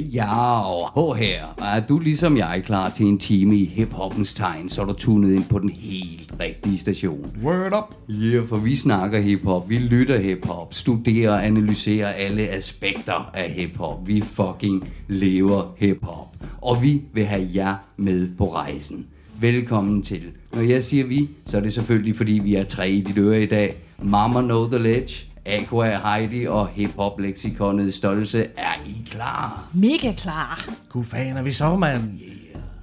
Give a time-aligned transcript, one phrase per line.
[0.00, 0.60] Ja,
[0.98, 1.44] og her.
[1.58, 5.34] Er du ligesom jeg klar til en time i hiphoppens tegn, så er du tunet
[5.34, 7.30] ind på den helt rigtige station.
[7.44, 7.94] Word up.
[8.08, 13.50] Ja, yeah, for vi snakker hiphop, vi lytter hiphop, studerer og analyserer alle aspekter af
[13.50, 14.08] hiphop.
[14.08, 16.36] Vi fucking lever hiphop.
[16.60, 19.06] Og vi vil have jer med på rejsen.
[19.40, 20.22] Velkommen til.
[20.52, 23.42] Når jeg siger vi, så er det selvfølgelig fordi vi er tre i dit øre
[23.42, 23.74] i dag.
[24.02, 28.46] Mama Know The Ledge, Aqua Heidi og hiphop-leksikonet Stolse.
[28.56, 29.68] Er I klar?
[29.74, 30.68] Mega klar.
[30.88, 32.20] God fan er vi så, mand.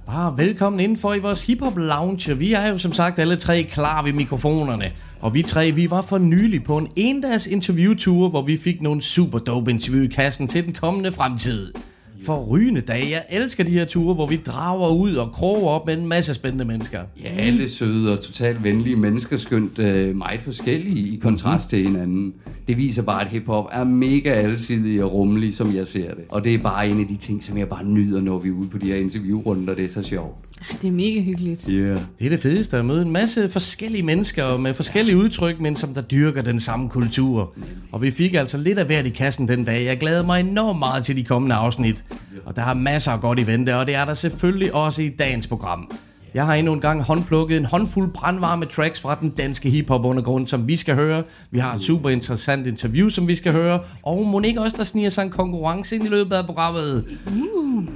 [0.06, 2.38] Bare velkommen indenfor i vores hiphop lounge.
[2.38, 4.92] Vi er jo som sagt alle tre klar ved mikrofonerne.
[5.20, 9.02] Og vi tre, vi var for nylig på en endags interviewtur, hvor vi fik nogle
[9.02, 11.72] super dope interview i kassen til den kommende fremtid
[12.24, 13.04] forrygende dage.
[13.10, 16.34] Jeg elsker de her ture, hvor vi drager ud og kroger op med en masse
[16.34, 17.00] spændende mennesker.
[17.24, 22.34] Ja, alle søde og totalt venlige mennesker, skønt øh, meget forskellige i kontrast til hinanden.
[22.68, 26.24] Det viser bare, at hiphop er mega alsidig og rummelig, som jeg ser det.
[26.28, 28.52] Og det er bare en af de ting, som jeg bare nyder, når vi er
[28.52, 29.74] ude på de her interviewrunder.
[29.74, 30.47] Det er så sjovt.
[30.82, 31.66] Det er mega hyggeligt.
[31.70, 32.00] Yeah.
[32.18, 35.94] Det er det fedeste at møde en masse forskellige mennesker med forskellige udtryk, men som
[35.94, 37.54] der dyrker den samme kultur.
[37.92, 39.84] Og vi fik altså lidt af hvert i kassen den dag.
[39.84, 42.04] Jeg glæder mig enormt meget til de kommende afsnit.
[42.44, 45.08] Og der er masser af godt i vente, og det er der selvfølgelig også i
[45.08, 45.92] dagens program.
[46.38, 50.46] Jeg har endnu en gang håndplukket en håndfuld brandvarme tracks fra den danske hiphop undergrund,
[50.46, 51.22] som vi skal høre.
[51.50, 53.80] Vi har et super interessant interview, som vi skal høre.
[54.02, 57.04] Og må ikke også, der sniger sig en konkurrence ind i løbet af programmet.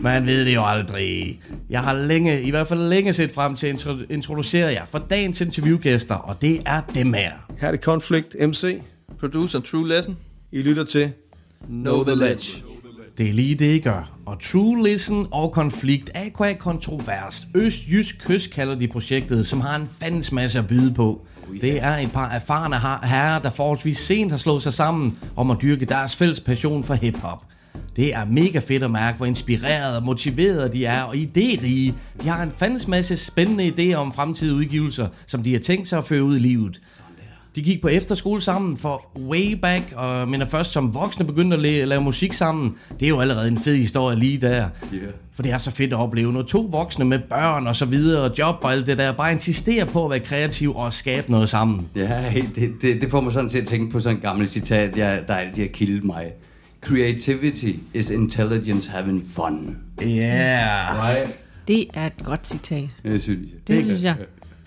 [0.01, 1.41] Man ved det jo aldrig.
[1.71, 4.99] Jeg har længe, i hvert fald længe set frem til at intro- introducere jer for
[4.99, 7.31] dagens interviewgæster, og det er dem her.
[7.59, 8.81] Her er det Conflict MC.
[9.21, 10.17] Producer True Lesson.
[10.53, 11.13] I lytter til
[11.69, 12.63] Know the Ledge.
[13.19, 14.13] Det er lige det, I gør.
[14.27, 19.89] Og True Listen og Konflikt, aqua kontrovers, Østjysk Kyst kalder de projektet, som har en
[20.01, 21.27] fandens masse at byde på.
[21.61, 22.79] Det er et par erfarne
[23.09, 26.95] herrer, der forholdsvis sent har slået sig sammen om at dyrke deres fælles passion for
[26.95, 27.45] hiphop.
[27.97, 31.95] Det er mega fedt at mærke, hvor inspireret og motiveret de er, og idérige.
[32.23, 35.99] De har en fandens masse spændende idéer om fremtidige udgivelser, som de har tænkt sig
[35.99, 36.81] at føre ud i livet.
[37.55, 41.57] De gik på efterskole sammen for way back, og men er først som voksne begyndte
[41.57, 42.77] at la- lave musik sammen.
[43.01, 44.69] Det er jo allerede en fed historie lige der.
[44.95, 45.03] Yeah.
[45.35, 48.23] For det er så fedt at opleve, når to voksne med børn og så videre,
[48.31, 51.49] og job og alt det der, bare insisterer på at være kreativ og skabe noget
[51.49, 51.89] sammen.
[51.97, 54.97] Ja, det, det, det får mig sådan til at tænke på sådan et gammelt citat,
[54.97, 56.27] jeg, der altid har kildet mig.
[56.81, 59.77] Creativity is intelligence having fun.
[60.03, 61.09] Yeah!
[61.09, 61.31] Right?
[61.69, 62.89] Det er et godt citat.
[63.05, 63.59] Det synes jeg.
[63.77, 64.17] Det synes jeg.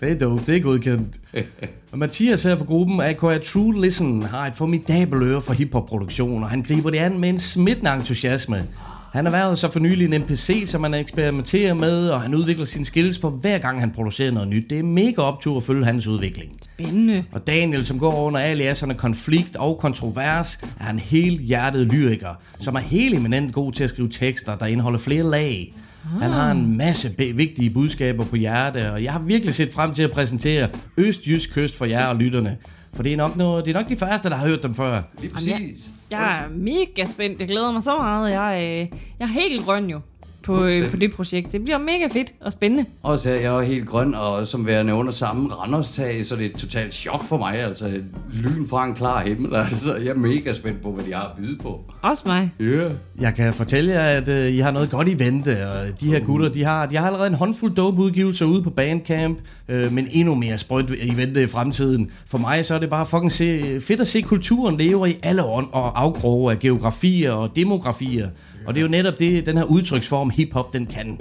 [0.00, 1.14] Det er dope, det er godkendt.
[1.96, 6.50] Og Mathias her fra gruppen AKA True Listen har et formidabelt øre for hiphop-produktion, og
[6.50, 8.64] han griber det an med en smittende entusiasme.
[9.12, 12.64] Han har været så for nylig en NPC, som han eksperimenterer med, og han udvikler
[12.64, 14.70] sine skills for hver gang han producerer noget nyt.
[14.70, 16.52] Det er mega optur at følge hans udvikling.
[16.62, 17.24] Spændende.
[17.32, 22.74] Og Daniel, som går under aliaserne konflikt og kontrovers, er en helt hjertet lyriker, som
[22.74, 25.74] er helt eminent god til at skrive tekster, der indeholder flere lag.
[26.20, 29.92] Han har en masse be- vigtige budskaber på hjerte, og jeg har virkelig set frem
[29.94, 32.56] til at præsentere Østjysk Kyst for jer og lytterne.
[32.94, 35.02] For det er nok, noget, det er nok de første, der har hørt dem før.
[35.20, 35.86] Lige Jamen, jeg, præcis.
[36.10, 37.40] jeg er mega spændt.
[37.40, 38.30] Jeg glæder mig så meget.
[38.30, 40.00] Jeg, øh, jeg er helt grøn jo
[40.46, 41.52] på, øh, på det projekt.
[41.52, 42.84] Det bliver mega fedt og spændende.
[43.02, 46.50] Også her, jeg er helt grøn, og som værende under samme Randerstag, så det er
[46.50, 47.54] et totalt chok for mig.
[47.54, 48.00] Altså,
[48.32, 49.56] lyn fra en klar himmel.
[49.66, 51.80] Altså, jeg er mega spændt på, hvad de har at byde på.
[52.02, 52.50] Også mig.
[52.60, 52.90] Yeah.
[53.20, 56.20] Jeg kan fortælle jer, at øh, I har noget godt i vente, og de her
[56.20, 60.08] gutter, de har, de har allerede en håndfuld dope udgivelser ude på Bandcamp, øh, men
[60.10, 62.10] endnu mere sprøjt i vente i fremtiden.
[62.26, 65.44] For mig så er det bare fucking se, fedt at se kulturen lever i alle
[65.44, 68.28] ånd og afkroge af geografier og demografier.
[68.66, 71.20] Og det er jo netop det, den her udtryksform hiphop, den kan.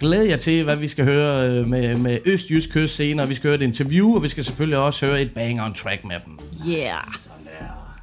[0.00, 3.28] Glæder jer til, hvad vi skal høre øh, med, med Østjysk Kyst senere.
[3.28, 6.04] Vi skal høre et interview, og vi skal selvfølgelig også høre et bang on track
[6.04, 6.38] med dem.
[6.68, 7.04] Yeah.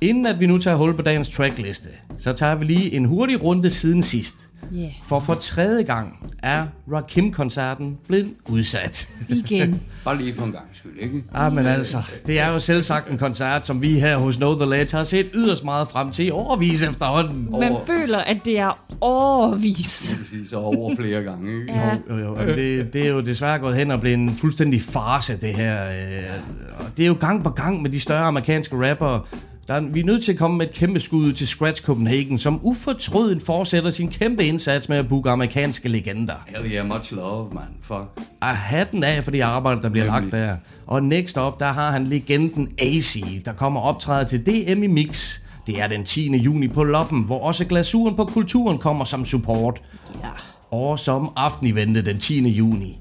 [0.02, 1.90] Inden at vi nu tager hul på dagens trackliste,
[2.20, 4.36] så tager vi lige en hurtig runde siden sidst.
[4.74, 4.92] Yeah.
[5.04, 9.10] For for tredje gang er Rakim-koncerten blevet udsat.
[9.30, 9.82] Igen.
[10.06, 11.24] Bare lige for en gang skyld, ikke?
[11.34, 14.58] Ah, men altså, det er jo selv sagt en koncert, som vi her hos Know
[14.58, 17.48] The Ledge har set yderst meget frem til i overvis efterhånden.
[17.60, 20.16] Man føler, at det er overvis.
[20.20, 21.74] Præcis, og over flere gange, ikke?
[21.74, 21.98] Ja.
[22.10, 25.38] Jo, jo, og det, det er jo desværre gået hen og blevet en fuldstændig farse,
[25.38, 25.84] det her.
[25.86, 29.22] øh, Og det er jo gang på gang med de større amerikanske rappere.
[29.68, 32.38] Der er, vi er nødt til at komme med et kæmpe skud til Scratch Copenhagen,
[32.38, 36.34] som ufortrøden fortsætter sin kæmpe indsats med at booke amerikanske legender.
[36.48, 37.64] Hell yeah, much love, man.
[37.82, 38.28] Fuck.
[38.42, 40.56] Og hatten af for det arbejde, der bliver lagt der.
[40.88, 45.40] Og next up, der har han legenden AC, der kommer optræde til DM i Mix.
[45.68, 46.38] Det er den 10.
[46.38, 49.82] juni på Loppen, hvor også glasuren på kulturen kommer som support.
[50.24, 50.30] Ja.
[50.72, 52.50] Og som afteneventet den 10.
[52.50, 53.00] juni.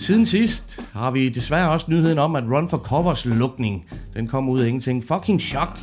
[0.00, 4.48] Siden sidst har vi desværre også nyheden om, at Run for Covers lukning, den kom
[4.48, 5.04] ud af ingenting.
[5.04, 5.78] Fucking chok.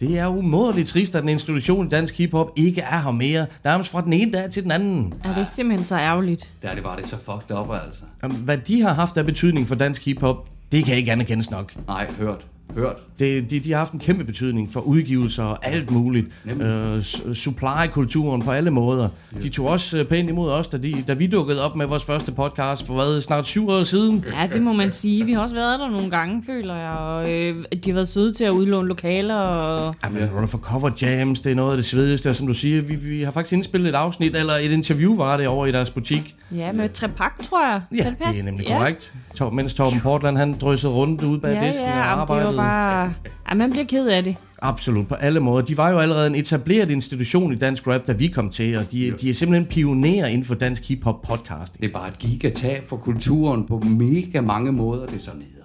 [0.00, 3.46] Det er umådeligt trist, at en institution i dansk hiphop ikke er her mere.
[3.64, 5.14] Nærmest fra den ene dag til den anden.
[5.24, 6.52] ja, det er simpelthen så ærgerligt.
[6.62, 8.02] Der er det bare det er så fucked up, altså.
[8.22, 11.72] Jamen, Hvad de har haft af betydning for dansk hiphop, det kan ikke anerkendes nok.
[11.86, 12.46] Nej, hørt.
[12.74, 12.96] Hørt.
[13.22, 16.26] Det, de, de har haft en kæmpe betydning for udgivelser og alt muligt.
[16.60, 17.02] Øh,
[17.34, 19.08] supply-kulturen på alle måder.
[19.42, 22.04] De tog også øh, pænt imod os, da, de, da vi dukkede op med vores
[22.04, 24.24] første podcast for hvad, snart syv år siden.
[24.40, 25.24] Ja, det må man sige.
[25.24, 26.90] Vi har også været der nogle gange, føler jeg.
[26.90, 29.36] Og øh, de har været søde til at udlåne lokaler.
[29.36, 29.94] Og...
[30.04, 32.82] Jamen, Runner for Cover Jams, det er noget af det svedigste, og som du siger,
[32.82, 35.90] vi, vi har faktisk indspillet et afsnit, eller et interview var det over i deres
[35.90, 36.34] butik.
[36.56, 37.80] Ja, med trepak, tror jeg.
[37.92, 38.40] Ja, det passe?
[38.40, 38.78] er nemlig ja.
[38.78, 39.12] korrekt.
[39.34, 42.32] Tor, mens Torben Portland, han dryssede rundt ude bag Ja, disken ja, og jamen, det
[42.32, 42.56] arbejdede.
[42.56, 43.11] var bare...
[43.48, 44.36] Ja, man bliver ked af det.
[44.62, 45.64] Absolut, på alle måder.
[45.64, 48.92] De var jo allerede en etableret institution i dansk rap, da vi kom til, og
[48.92, 51.82] de, de er simpelthen pionerer inden for dansk hip-hop podcasting.
[51.82, 55.61] Det er bare et gigatab for kulturen på mega mange måder, det er så neder.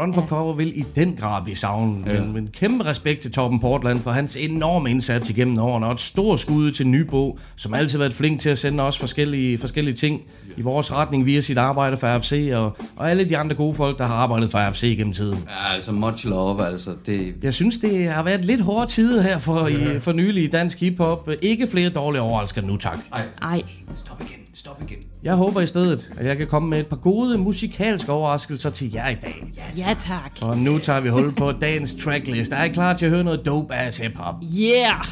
[0.00, 2.20] Run for Cover vil i den grad blive savnet, ja.
[2.20, 6.00] men, men kæmpe respekt til Torben Portland for hans enorme indsats igennem årene, og et
[6.00, 9.94] stort skud til Nybo, som altid har været flink til at sende os forskellige, forskellige
[9.94, 10.22] ting
[10.56, 13.98] i vores retning via sit arbejde for AFC, og, og alle de andre gode folk,
[13.98, 15.38] der har arbejdet for AFC gennem tiden.
[15.48, 16.94] Ja, altså much love, altså.
[17.06, 20.46] Det, Jeg synes, det har været lidt hårde tider her for, i, for nylig i
[20.46, 21.30] dansk hiphop.
[21.42, 22.98] Ikke flere dårlige overraskelser nu, tak.
[23.42, 23.62] Ej,
[23.96, 24.98] stop igen, stop igen.
[25.22, 28.92] Jeg håber i stedet, at jeg kan komme med et par gode musikalske overraskelser til
[28.92, 29.52] jer i dag.
[29.78, 30.32] ja tak.
[30.42, 32.52] Og nu tager vi hul på dagens tracklist.
[32.52, 34.34] Er I klar til at høre noget dope ass hip hop?
[34.60, 35.04] Yeah!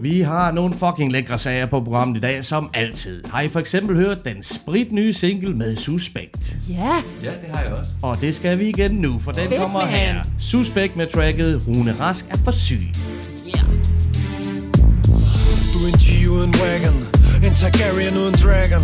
[0.00, 3.24] Vi har nogle fucking lækre sager på programmet i dag, som altid.
[3.26, 6.56] Har I for eksempel hørt den spritnye single med Suspekt?
[6.68, 6.92] Ja,
[7.24, 7.90] Ja, det har jeg også.
[8.02, 9.88] Og det skal vi igen nu, for den Fedt, kommer man.
[9.94, 10.22] her.
[10.38, 12.80] Suspekt med tracket Rune Rask er for syg.
[13.46, 13.66] yeah.
[15.72, 17.11] Du er en G uden wagon
[17.52, 18.82] en Targaryen uden dragon.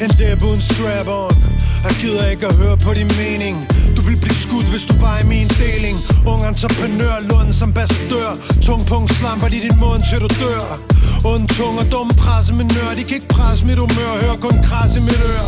[0.00, 1.36] En deb uden strap-on.
[1.82, 3.56] Jeg gider ikke at høre på din mening.
[3.96, 5.98] Du vil blive skudt, hvis du bare i min deling.
[6.26, 8.30] Ung entreprenør, Lundens ambassadør
[8.62, 10.80] Tungpunkt slamper i din mund til du dør.
[11.24, 14.12] Ond tung og dum presse med nør De kan ikke presse mit humør.
[14.22, 15.46] Hør kun kras i mit øre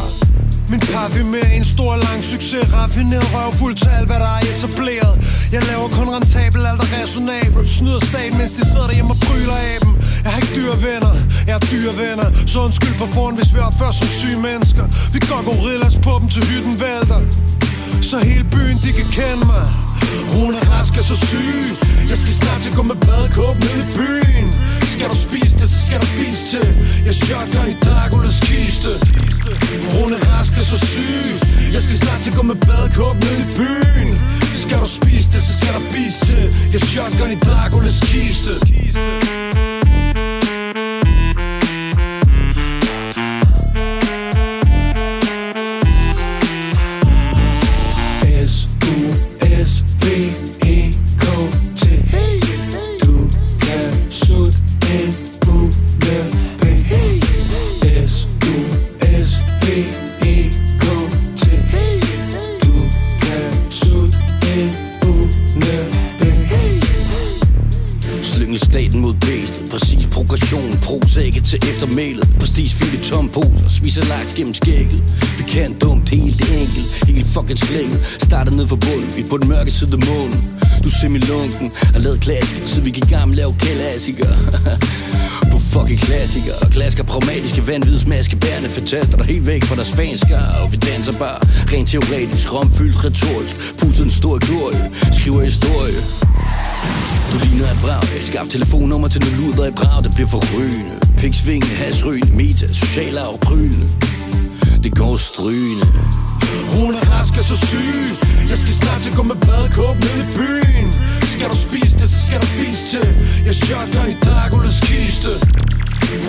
[0.70, 2.64] min parfume med en stor lang succes.
[2.72, 5.14] Raffineret røvfuld til alt hvad der er etableret.
[5.54, 7.68] Jeg laver kun rentabel, alt er resonabelt.
[7.68, 9.92] Snyder staten, mens de sidder derhjemme og pryler af dem.
[10.24, 11.12] Jeg har ikke dyre venner,
[11.46, 14.84] jeg har dyre venner Så undskyld på forhånd, hvis vi opfører som syge mennesker.
[15.14, 17.49] Vi går gorillas på dem til hytten vælter.
[18.02, 19.66] Så hele byen, de kan kende mig.
[20.34, 21.76] Rune Rask er så syg.
[22.10, 24.46] Jeg skal snart til at gå med badekåb ned i byen.
[24.82, 26.66] Skal du spise det, så skal du spise til
[27.06, 28.92] Jeg shotgun i Draculas kiste.
[29.94, 31.32] Rune Rask er så syg.
[31.74, 34.10] Jeg skal snart til at gå med badekåb ned i byen.
[34.62, 38.54] Skal du spise det, så skal du spise til Jeg shotgun i Draculas kiste.
[75.50, 77.04] Kendt dumt Helt enkelt.
[77.06, 78.00] Helt fucking slænget.
[78.28, 80.40] Starter ned for bunden Vi på den mørke side af månen.
[80.84, 84.36] Du ser min lunken, Har lavet klassiker Så vi kan gammel lave klassikere
[85.52, 90.46] På fucking klassikere Og klasker pragmatiske vanvidsmaske Bærende fantaster der helt væk fra deres fanskar
[90.62, 91.40] Og vi danser bare
[91.72, 96.00] Rent teoretisk Romfyldt retorisk Pusser en stor glorie Skriver historie.
[97.32, 97.78] Du ligner et
[98.14, 100.94] jeg Skaff telefonnummer til noget luder i brag Det bliver forrygende.
[101.18, 103.88] Piksving, hasrygende Meta, social afbrydende
[104.84, 105.86] det går strygende.
[106.74, 108.16] Hun er Rask og så syg.
[108.50, 110.88] Jeg skal snart til at gå med badekåb ned i byen.
[111.22, 113.06] Skal du spise det, så skal du spise til
[113.46, 115.32] Jeg shotgun i Draculas kiste.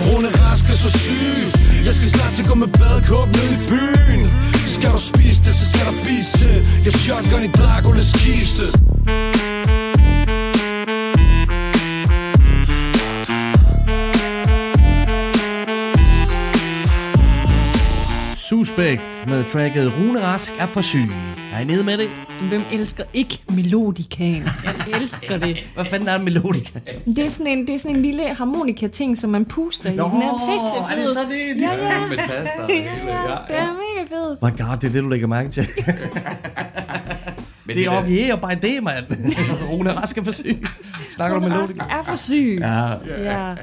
[0.06, 1.44] Hun er Rask og så syg.
[1.86, 4.22] Jeg skal snart til at gå med badekåb ned i byen.
[4.74, 8.66] Skal du spise det, så skal du spise til Jeg shotgun i Draculas kiste.
[18.66, 21.08] Suspekt med tracket Rune Rask er for syg.
[21.54, 22.08] Er I nede med det?
[22.48, 24.42] Hvem elsker ikke melodikaen?
[24.64, 25.56] Jeg elsker det.
[25.74, 26.78] Hvad fanden er en melodika?
[27.06, 29.96] Det er sådan en, det er sådan en lille harmonika-ting, som man puster i.
[29.96, 31.58] Nå, Den er pisse er det sådan en?
[31.58, 32.06] Ja, ja.
[32.08, 34.42] Med taster Ja, ja, det er mega fedt.
[34.42, 35.66] My god, det er det, du lægger mærke til.
[37.66, 39.04] Men det er der- okay, og bare det, mand.
[39.70, 40.66] Rune Rask er for syg.
[41.10, 41.96] Snakker du om Rask melodika?
[41.98, 42.58] er for syg.
[42.60, 42.88] Ja,
[43.32, 43.54] Ja.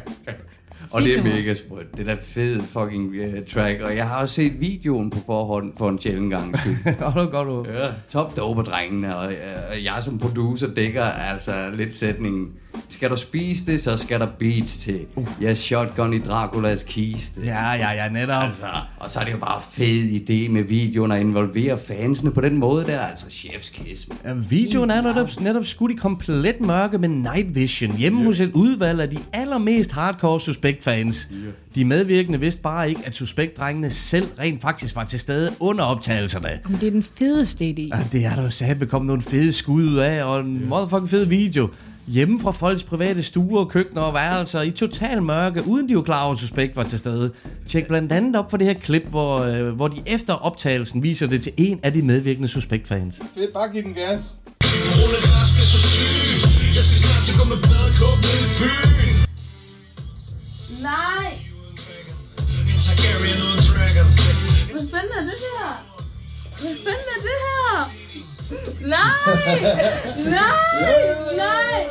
[0.92, 1.98] Og det er mega sprødt.
[1.98, 3.82] Det er da fed fucking uh, track.
[3.82, 6.54] Og jeg har også set videoen på forhånd for en sjældent gang.
[6.54, 7.66] det var godt ud.
[7.66, 9.18] ja, top dope drengene.
[9.18, 12.48] Og uh, jeg som producer dækker altså lidt sætningen.
[12.88, 15.00] Skal du spise det, så skal der beats til.
[15.42, 17.42] Jeg er shotgun i Draculas kiste.
[17.46, 18.44] Ja, ja, ja, netop.
[18.44, 18.66] Altså,
[18.98, 22.58] og så er det jo bare fed idé med videoen at involvere fansene på den
[22.58, 23.00] måde der.
[23.00, 24.08] Altså chef's kiss.
[24.26, 28.52] Ja, Videoen er netop, netop skudt i komplet mørke med night vision hjemme hos et
[28.54, 31.30] udvalg af de allermest hardcore Suspekt-fans.
[31.76, 36.60] De medvirkende vidste bare ikke, at Suspekt-drengene selv rent faktisk var til stede under optagelserne.
[36.70, 37.98] Men det er den fedeste idé.
[37.98, 41.10] Ja, det er der jo sat kommet nogle fede skud ud af, og en motherfucking
[41.10, 41.70] fed video.
[42.10, 46.24] Hjemme fra folks private stuer, køkkener og værelser i total mørke, uden de var klar
[46.24, 47.32] over, at Suspekt var til stede.
[47.68, 51.28] Tjek blandt andet op for det her klip, hvor, øh, hvor de efter optagelsen viser
[51.28, 53.16] det til en af de medvirkende Suspekt-fans.
[53.36, 54.22] Fedt, bare giv den gas.
[60.82, 61.28] Nej!
[62.86, 64.08] Targaryen uden dragon.
[64.72, 65.70] Hvad fanden er det her?
[66.62, 68.29] Hvad fanden er det her?
[68.50, 68.96] Nej!
[70.18, 70.46] Nej!
[71.38, 71.90] Nej!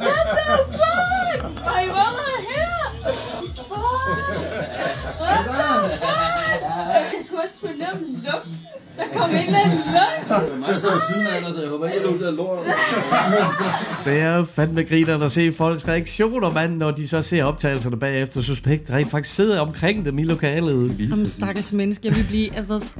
[0.00, 1.44] What the fuck?
[1.66, 2.72] Ej, hvad er der her?
[3.56, 4.06] Fuck!
[5.20, 5.54] What the
[5.98, 6.12] fuck?
[7.12, 8.48] Jeg kunne også fornemme lugt.
[8.96, 10.78] Der kom en eller anden lugt.
[10.80, 12.66] Står ved siden af dig, så jeg håber ikke, jeg lugter lort.
[14.04, 17.98] Det er jo fandme griner at se folks reaktioner, mand, når de så ser optagelserne
[17.98, 18.40] bagefter.
[18.42, 21.08] Suspekt rent faktisk sidder omkring dem i lokalet.
[21.12, 22.94] Om stakkels menneske, jeg vil blive altså...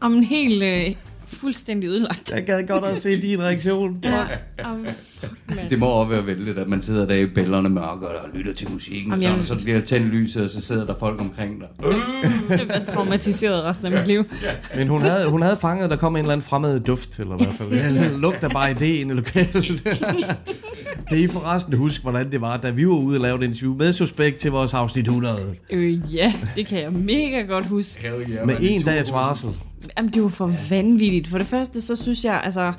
[0.00, 0.94] Om en helt øh,
[1.28, 2.32] fuldstændig ødelagt.
[2.32, 3.98] Jeg gad godt at se din reaktion.
[4.04, 4.10] Ja,
[5.48, 5.70] mand.
[5.70, 8.70] Det må også være vældigt, at man sidder der i bælgerne mørke og lytter til
[8.70, 9.10] musikken.
[9.10, 11.68] Jamen, jeg- så, så bliver tændt lyset, og så sidder der folk omkring dig.
[12.50, 14.24] Jeg bliver traumatiseret resten af mit liv.
[14.76, 17.34] Men hun havde, hun havde fanget, at der kom en eller anden fremmed duft, eller
[17.40, 18.50] i hvert fald.
[18.52, 19.54] Bare ideen i lokalet.
[21.08, 23.74] Kan I forresten huske, hvordan det var, da vi var ude og lave et interview
[23.76, 25.54] med Suspekt til vores afsnit 100?
[25.70, 28.10] Øh, ja, det kan jeg mega godt huske.
[28.44, 29.50] Med en dags varsel.
[29.98, 31.28] Jamen, det var for vanvittigt.
[31.28, 32.72] For det første, så synes jeg, altså,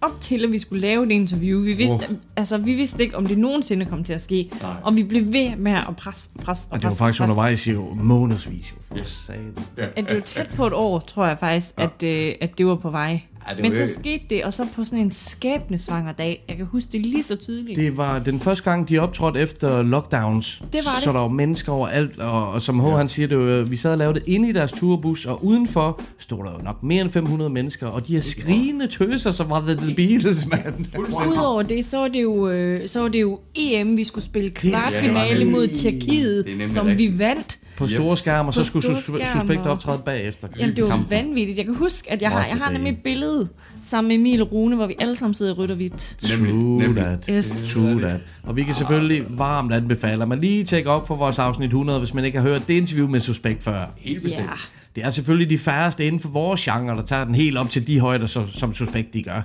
[0.00, 2.16] op til, at vi skulle lave det interview, vi vidste, Oh.
[2.36, 4.50] altså, vi vidste ikke, om det nogensinde kom til at ske.
[4.62, 4.70] Nej.
[4.82, 7.22] Og vi blev ved med at presse, presse og Og det var faktisk presse.
[7.22, 8.74] undervejs i månedsvis.
[8.90, 9.52] Jo, for satan.
[9.96, 12.76] At det var tæt på et år, tror jeg faktisk, at, øh, at det var
[12.76, 13.20] på vej.
[13.48, 16.44] Ja, det Men så skete det, og så på sådan en skæbnesvanger dag.
[16.48, 17.78] Jeg kan huske det lige så tydeligt.
[17.78, 20.62] Det var den første gang, de optrådte efter lockdowns.
[20.72, 21.04] Det var det.
[21.04, 22.84] Så der var mennesker overalt, og, og som H.
[22.84, 26.00] han siger, det var, vi sad og lavede det inde i deres turbus, og udenfor
[26.18, 29.60] stod der jo nok mere end 500 mennesker, og de her skrigende tøser, som var
[29.60, 30.86] The, the Beatles, mand.
[31.28, 34.50] Udover det, så var det jo, øh, så var det jo EM, vi skulle spille
[34.50, 37.12] kvartfinale mod Tjekkiet, som rigtigt.
[37.12, 37.58] vi vandt.
[37.76, 40.48] På store skærm, og så skulle sus- suspekt optræde bagefter.
[40.58, 41.10] Jamen, det var Kampen.
[41.10, 41.58] vanvittigt.
[41.58, 43.48] Jeg kan huske, at jeg har, jeg har nemlig et billede
[43.84, 46.16] sammen med Emil Rune, hvor vi alle sammen sidder i rødt og hvidt.
[46.36, 47.02] Nemlig, True nemlig.
[47.04, 47.26] that.
[47.30, 47.74] Yes.
[47.74, 48.20] True that.
[48.42, 51.98] Og vi kan selvfølgelig varmt anbefale, at man lige tjekker op for vores afsnit 100,
[51.98, 53.94] hvis man ikke har hørt det interview med Suspekt før.
[53.98, 54.42] Helt bestemt.
[54.44, 54.50] Ja.
[54.96, 57.86] Det er selvfølgelig de færreste inden for vores genre, der tager den helt op til
[57.86, 59.42] de højder, som, som Suspekt de gør.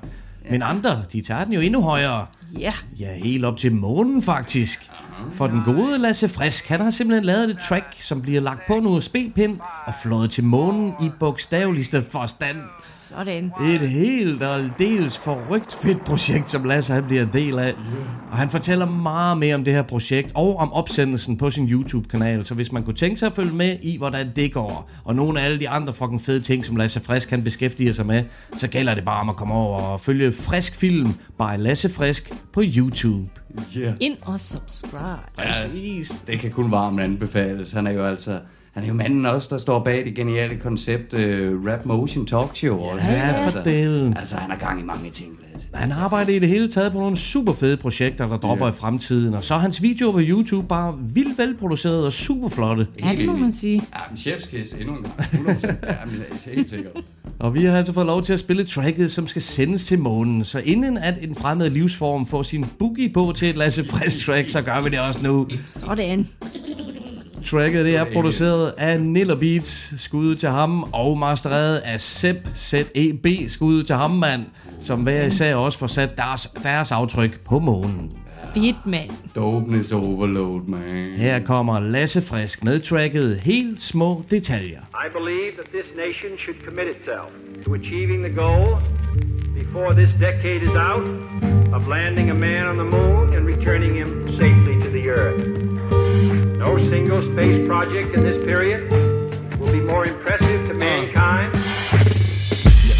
[0.51, 2.25] Men andre, de tager den jo endnu højere.
[2.59, 2.73] Ja.
[2.99, 4.91] Ja, helt op til månen faktisk.
[5.33, 8.73] For den gode Lasse Frisk, han har simpelthen lavet et track, som bliver lagt på
[8.73, 12.57] en USB-pind og flået til månen i bogstaveligste forstand.
[12.97, 13.51] Sådan.
[13.63, 17.73] Et helt og dels forrygt fedt projekt, som Lasse han bliver en del af.
[18.31, 22.45] Og han fortæller meget mere om det her projekt og om opsendelsen på sin YouTube-kanal.
[22.45, 25.39] Så hvis man kunne tænke sig at følge med i, hvordan det går, og nogle
[25.39, 28.23] af alle de andre fucking fede ting, som Lasse Frisk kan beskæftige sig med,
[28.57, 32.33] så gælder det bare om at komme over og følge Frisk Film by Lasse Frisk
[32.53, 33.29] på YouTube.
[33.77, 33.93] Yeah.
[33.99, 35.19] Ind og subscribe.
[35.37, 36.11] Præcis.
[36.27, 37.71] Det kan kun varmt anbefales.
[37.71, 38.39] Han er jo altså...
[38.73, 41.19] Han er jo manden også, der står bag det geniale koncept uh,
[41.67, 42.77] Rap Motion Talk Show.
[42.77, 43.05] også.
[43.07, 44.17] Ja, for delen.
[44.17, 45.67] Altså, han har gang i mange ting, Lasse.
[45.73, 48.71] Han arbejder i det hele taget på nogle super fede projekter, der dropper Ja.
[48.71, 49.33] i fremtiden.
[49.33, 52.87] Og så er hans videoer på YouTube bare vildt velproducerede og super flotte.
[53.03, 53.83] Ja, det må man sige.
[53.95, 55.13] Ja, men chef's kiss endnu en gang.
[55.19, 55.67] 100%.
[55.67, 56.91] ja, men det er helt sikkert.
[57.39, 60.45] Og vi har altså fået lov til at spille tracket, som skal sendes til månen.
[60.45, 64.49] Så inden at en fremmed livsform får sin boogie på til et Lasse Frisk track,
[64.49, 65.47] så gør vi det også nu.
[65.65, 66.27] Sådan.
[67.45, 73.27] Tracket det er produceret af Niller Beats, skud til ham, og mastereret af Seb, Z-E-B,
[73.47, 74.45] skud til ham, mand,
[74.79, 78.11] som hver især også får sat deres, deres aftryk på månen.
[78.55, 79.11] Ja, Fedt, mand.
[79.35, 81.11] Dopeness overload, man.
[81.17, 84.79] Her kommer Lasse Frisk med tracket Helt små detaljer.
[85.05, 87.29] I believe that this nation should commit itself
[87.63, 88.77] to achieving the goal
[89.53, 91.07] before this decade is out
[91.73, 95.41] of landing a man on the moon and returning him safely to the earth.
[96.57, 98.81] No single space project in this period
[99.59, 101.68] will be more impressive to mankind Jeg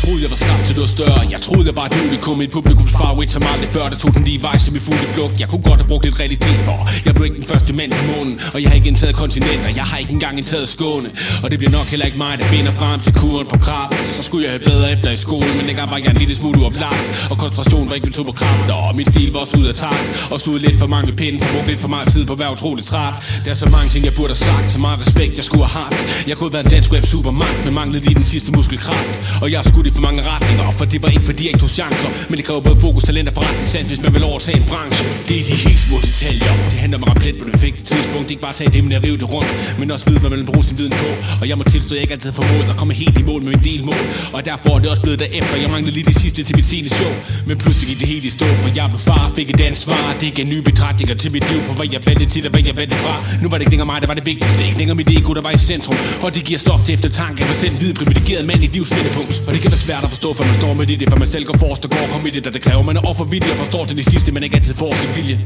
[0.09, 2.41] troede, jeg var skabt til noget større Jeg troede, jeg var et unikum.
[2.41, 5.35] Et publikums favorit som aldrig før Der tog den lige vej, som i fulde flugt.
[5.41, 8.03] Jeg kunne godt have brugt lidt realitet for Jeg blev ikke den første mand på
[8.11, 9.69] månen Og jeg har ikke indtaget kontinenter.
[9.79, 11.09] Jeg har ikke engang indtaget Skåne
[11.43, 14.21] Og det bliver nok heller ikke mig, der finder frem til kuren på kraft Så
[14.27, 17.05] skulle jeg have bedre efter i skolen Men dengang var jeg en lille smule uoplagt
[17.31, 20.07] Og koncentrationen var ikke min superkraft Og min stil var også ud af takt.
[20.31, 22.55] Og ud lidt for mange pinde For brugt lidt for meget tid på at være
[22.91, 23.15] træt.
[23.45, 25.83] Der er så mange ting, jeg burde have sagt Så meget respekt, jeg skulle have
[25.83, 25.99] haft.
[26.27, 29.51] Jeg kunne have været en dansk web supermand Men manglede lige den sidste muskelkraft Og
[29.51, 31.73] jeg har skudt i for mange retninger For det var ikke fordi jeg ikke tog
[31.79, 32.09] chancer.
[32.29, 35.03] Men det kræver både fokus, talent og forretningssand Hvis man vil overtage en branche.
[35.27, 36.53] Det er de helt små detaljer.
[36.71, 38.27] Det handler om at ramme på det perfekte tidspunkt.
[38.31, 40.47] Ikke bare tage det, men at rive det rundt Men også vide, hvad man vil
[40.51, 41.09] bruge sin viden på.
[41.41, 43.41] Og jeg må tilstå, at jeg ikke altid har formået at komme helt i mål
[43.47, 44.03] med en del mål.
[44.35, 45.55] Og derfor er det også blevet derefter.
[45.63, 47.13] Jeg manglede lige det sidste til mit sene show.
[47.47, 50.33] Men pludselig gik det helt i stå For jeg blev far, fik et ansvar Det
[50.37, 52.97] gav nye betragtninger til mit liv På hvad jeg valgte til og hvad jeg valgte
[53.05, 53.15] fra.
[53.41, 54.65] Nu var det ikke længere mig, der var det vigtigste.
[54.69, 55.97] Ikke længere mit ego, der var i centrum.
[56.23, 59.53] Og det giver stof til eftertanke Hvis den hvide privilegerede mand i livs vendepunkt Og
[59.53, 61.57] det kan være svært at forstå, for man står med det For man selv går
[61.57, 63.97] forrest og går kommer i det, der det kræver Man er offervillig og forstår til
[63.97, 65.37] det sidste Men ikke altid får sin vilje.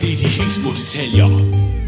[0.00, 1.81] Det er de helt små detaljer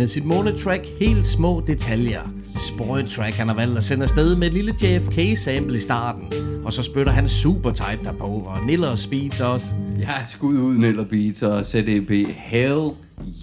[0.00, 2.20] med sit monotrack Helt små detaljer.
[2.68, 6.24] Sprøjt track, han har valgt at sende afsted med et lille JFK-sample i starten.
[6.64, 9.66] Og så spytter han super tight derpå, og Niller Speeds også.
[9.98, 12.10] Ja, skud ud, Niller Beats og ZDB.
[12.36, 12.90] Hell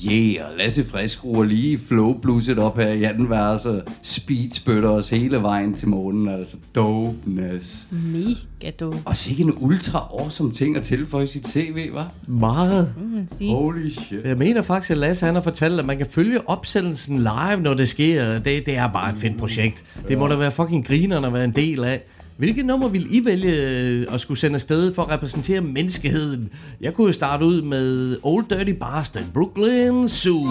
[0.05, 0.57] yeah.
[0.57, 5.09] Lasse Frisk ruer lige flow blueset op her i anden vers, og speed spytter os
[5.09, 6.27] hele vejen til månen.
[6.27, 7.87] Altså dopeness.
[7.91, 8.97] Mega dope.
[9.05, 12.11] Og sikke en ultra awesome ting at tilføje i sit CV, var?
[12.27, 12.93] Meget.
[13.31, 13.55] sige.
[13.55, 14.25] Holy shit.
[14.25, 17.73] Jeg mener faktisk, at Lasse han har fortalt, at man kan følge opsendelsen live, når
[17.73, 18.33] det sker.
[18.33, 19.83] Det, det er bare et fedt projekt.
[20.07, 22.01] Det må da være fucking grinerne at være en del af.
[22.37, 26.49] Hvilket nummer vil I vælge øh, at skulle sende afsted for at repræsentere menneskeheden?
[26.81, 30.47] Jeg kunne jo starte ud med Old Dirty Bastard, Brooklyn Zoo.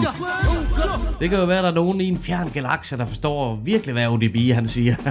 [1.19, 3.93] Det kan jo være, at der er nogen i en fjern galakse, der forstår virkelig,
[3.93, 4.95] hvad ODB han siger.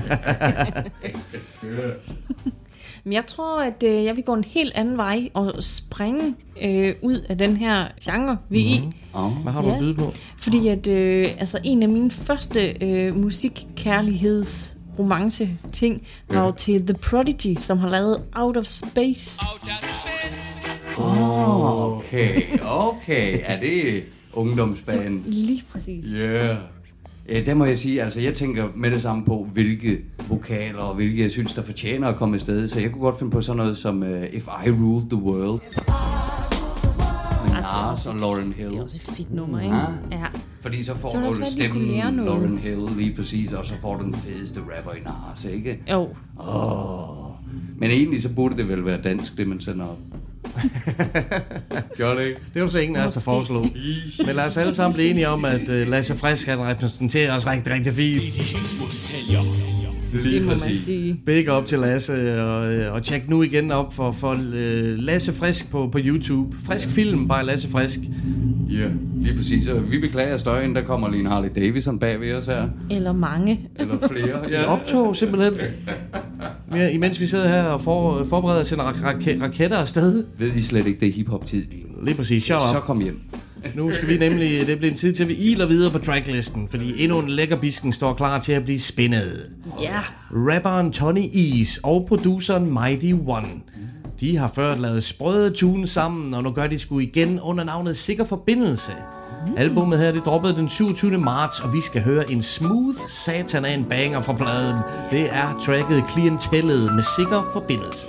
[3.05, 6.95] Men jeg tror, at øh, jeg vil gå en helt anden vej og springe øh,
[7.03, 8.91] ud af den her genre, vi er i.
[9.15, 9.33] Oh.
[9.33, 10.13] Hvad har du at byde på?
[10.39, 16.87] Fordi at øh, altså, en af mine første øh, musikkærligheds romance ting var jo til
[16.87, 19.41] The Prodigy, som har lavet Out of Space.
[20.99, 23.41] Oh, okay, okay.
[23.43, 25.25] Er det ungdomsband?
[25.25, 26.05] Lige præcis.
[26.17, 26.57] Yeah.
[27.29, 30.95] Ja, der må jeg sige, altså jeg tænker med det samme på, hvilke vokaler og
[30.95, 32.69] hvilke jeg synes, der fortjener at komme afsted.
[32.69, 35.61] Så jeg kunne godt finde på sådan noget som uh, If I Ruled the World.
[37.45, 38.71] Med Nas og Lauren Hill.
[38.71, 39.77] Det er også et fedt nummer, ikke?
[40.11, 40.17] Ja.
[40.19, 40.27] Ja.
[40.67, 42.27] Fordi så får Det var du de stemmen.
[42.27, 45.79] Lauren Hill lige præcis, og så får du den fedeste rapper i Nas, ikke?
[45.91, 46.09] Jo.
[46.41, 47.27] Åh.
[47.79, 49.99] Men egentlig så burde det vel være dansk, det man sender op.
[51.99, 52.41] Gør det ikke?
[52.55, 53.67] Det var så ingen af os, der foreslog.
[54.27, 57.47] Men lad os alle sammen blive enige om, at uh, Lasse Frisk han repræsenterer os
[57.47, 58.23] rigtig, rigtig fint.
[60.23, 60.81] Lige Det må man præcis.
[60.81, 61.21] sige.
[61.27, 64.39] Big up til Lasse, og, øh, og tjek nu igen op for, for uh,
[64.99, 66.57] Lasse Frisk på, på YouTube.
[66.65, 67.99] Frisk film, bare Lasse Frisk.
[68.71, 69.69] Ja, yeah, lige præcis.
[69.69, 72.69] Og vi beklager støjen, der kommer lige en Harley Davidson bag ved os her.
[72.91, 73.61] Eller mange.
[73.79, 74.39] Eller flere.
[74.51, 74.65] Ja.
[74.65, 75.53] Optog simpelthen.
[76.75, 80.25] Ja, imens vi sidder her og for, forbereder at sende rak- rak- raketter afsted.
[80.39, 82.05] Ved I slet ikke, det er hiphop-tid lige nu?
[82.05, 82.83] Lige præcis, shut Så up.
[82.83, 83.21] kom hjem.
[83.75, 86.69] Nu skal vi nemlig, det bliver en tid til, at vi iler videre på tracklisten,
[86.71, 89.47] fordi endnu en lækker bisken står klar til at blive spændet.
[89.81, 90.01] Ja.
[90.31, 93.49] Rapperen Tony Ease og produceren Mighty One.
[94.21, 97.97] De har før lavet sprøde tunes sammen, og nu gør de sgu igen under navnet
[97.97, 98.93] Sikker Forbindelse.
[99.57, 101.19] Albummet her, det droppede den 27.
[101.19, 104.77] marts, og vi skal høre en smooth satan af en banger fra pladen.
[105.11, 108.07] Det er tracket Klientellet med Sikker Forbindelse.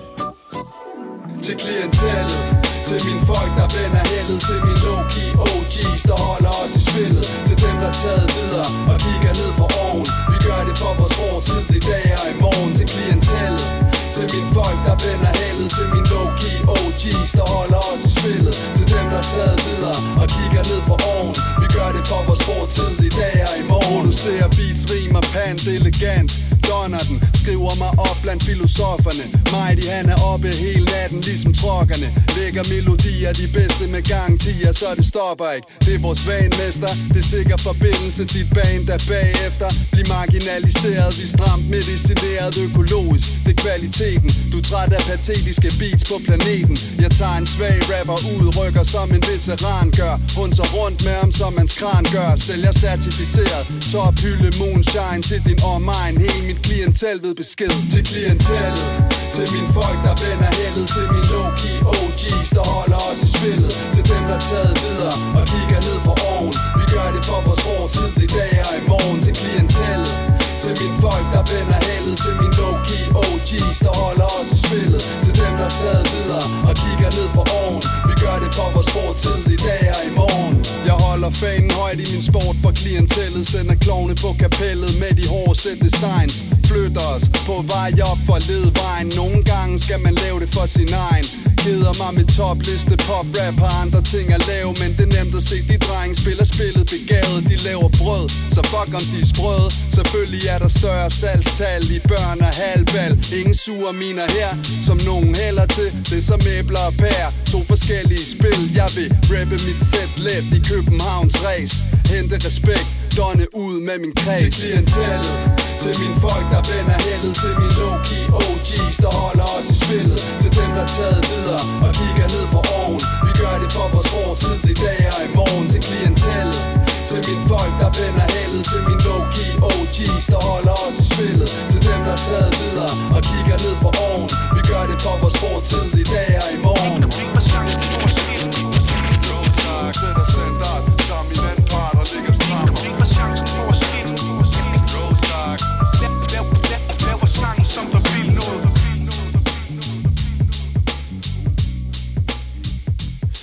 [1.42, 2.57] Til klientellet
[2.90, 7.26] til mine folk, der vender heldet Til mine low-key OG's, der holder os i spillet.
[7.48, 10.08] Til dem, der er taget videre og kigger ned for oven.
[10.32, 13.68] Vi gør det for vores fortid i dag og i morgen Til klientellet.
[14.16, 18.56] Til mine folk, der vender heldet Til mine low-key OG's, der holder os i spillet.
[18.78, 21.34] Til dem, der er taget videre og kigger ned for oven.
[21.62, 23.96] Vi gør det for vores fortid i dag og i morgen.
[23.96, 26.30] Producerer beats, rimer, pant, elegant.
[26.68, 29.26] Donner den, skriver mig op blandt filosoferne.
[29.54, 32.08] Mighty han er oppe hele natten ligesom trokkerne.
[32.38, 35.68] Lægger melodier, de bedste med garantier, så det stopper ikke.
[35.86, 39.70] Det er vores vanemester, det er sikker forbindelse Dit band der bagefter.
[39.92, 43.28] Bliv marginaliseret, vi stramt medicineret økologisk.
[43.46, 46.76] Det er kvaliteten, du er træt af patetiske beats på planeten.
[47.04, 50.16] Jeg tager en svag rapper ud, rykker som en veteran gør.
[50.38, 52.30] Hun så rundt med ham som hans kran gør.
[52.36, 56.16] Sælger certificeret, top hylde moonshine til din omegn.
[56.26, 58.88] Hele mit klientel ved besked til klientellet.
[59.36, 60.86] Til mine folk der vender heldet.
[60.96, 63.74] Til mine low-key OG's der holder os i spillet.
[63.96, 66.54] Til dem der er taget videre og kigger ned for oven.
[66.80, 69.20] Vi gør det for vores fortid i dag og i morgen.
[69.26, 70.14] Til klientellet.
[70.62, 72.16] Til mine folk, der vender heldet.
[72.24, 75.02] Til mine low-key OG's, der holder os i spillet.
[75.26, 77.82] Til dem, der er taget videre og kigger ned for oven.
[78.08, 80.67] Vi gør det for vores fortid i dag og i morgen.
[80.90, 85.26] Jeg holder fanen højt i min sport for klientellet Sender klovne på kapellet med de
[85.34, 86.36] hårdeste designs.
[86.70, 89.08] Flytter os på vej op for ledvejen.
[89.22, 91.28] Nogle gange skal man lave det for sin egen.
[91.64, 95.36] Keder mig med topliste pop rap Har andre ting at lave Men det er nemt
[95.40, 95.58] at se.
[95.72, 97.40] De drenge spiller spillet begavet.
[97.52, 98.26] De laver brød,
[98.56, 99.70] så fuck om de er sprøde.
[99.98, 104.52] Selvfølgelig er der større salgstal i børn og halvvalg Ingen sure miner her,
[104.88, 105.90] som nogen heller til.
[106.10, 108.62] Det er som æbler og pær, to forskellige spil.
[108.80, 111.76] Jeg vil rappe mit sæt let i Københavns race
[112.12, 114.42] Hente respekt, donne ud med min kreds.
[114.42, 119.68] Til klientellet, til mine folk der vender heldet Til min low-key OG's, der holder os
[119.74, 123.02] i spillet Til dem der er taget videre og kigger ned for oven.
[123.26, 126.62] Vi gør det for vores fortid i dag og i morgen Til klientellet
[127.10, 131.50] til mine folk, der vender heldet Til min low-key OG's, der holder os i spillet
[131.72, 134.30] Til dem, der er taget videre og kigger ned for oven.
[134.56, 137.02] Vi gør det for vores fortid i dag og i morgen.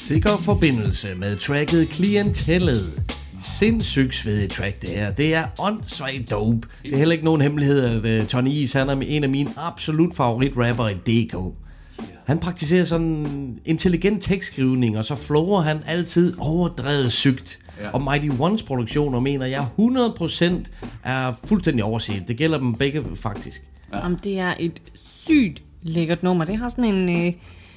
[0.06, 3.02] Sikker forbindelse med tracket Klientellet.
[3.42, 5.12] Sindssygt svedigt track det her.
[5.12, 6.68] Det er åndssvagt dope.
[6.82, 9.50] Det er heller ikke nogen hemmelighed, at uh, Tony Is han er en af mine
[9.56, 11.36] absolut favoritrapper i DK.
[12.24, 17.58] Han praktiserer sådan intelligent tekstskrivning, og så flower han altid overdrevet sygt.
[17.80, 17.90] Ja.
[17.90, 20.44] Og Mighty Ones produktioner mener jeg 100%
[21.04, 22.24] er fuldstændig overset.
[22.28, 23.62] Det gælder dem begge faktisk.
[23.92, 23.98] Ja.
[23.98, 26.44] Jamen, det er et sygt lækkert nummer.
[26.44, 27.32] Det har sådan en, øh,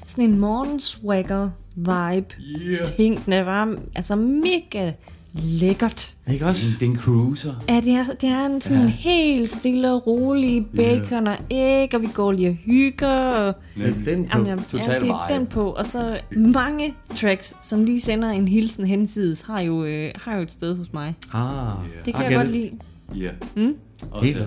[0.07, 2.85] sådan en morgenswagger vibe Yeah.
[2.85, 3.25] ting.
[3.25, 4.91] Det var altså mega
[5.33, 6.13] lækkert.
[6.31, 6.65] Ikke også?
[6.79, 7.53] Det er en cruiser.
[7.69, 8.83] Ja, det er, det er en sådan Ja.
[8.83, 8.89] ja.
[8.91, 13.09] helt stille og rolig bacon og æg, og vi går lige og hygger.
[13.29, 14.05] Og, Nemlig.
[14.05, 14.29] Den på.
[14.33, 15.39] Jamen, jamen, ja, det er vibe.
[15.39, 15.69] den på.
[15.71, 20.41] Og så mange tracks, som lige sender en hilsen hensides, har jo, øh, har jo
[20.41, 21.15] et sted hos mig.
[21.33, 21.67] Ah,
[22.05, 22.53] Det kan I jeg get godt it.
[22.53, 22.71] lide.
[23.23, 23.29] Ja.
[23.55, 23.75] Mm?
[24.23, 24.37] Helt,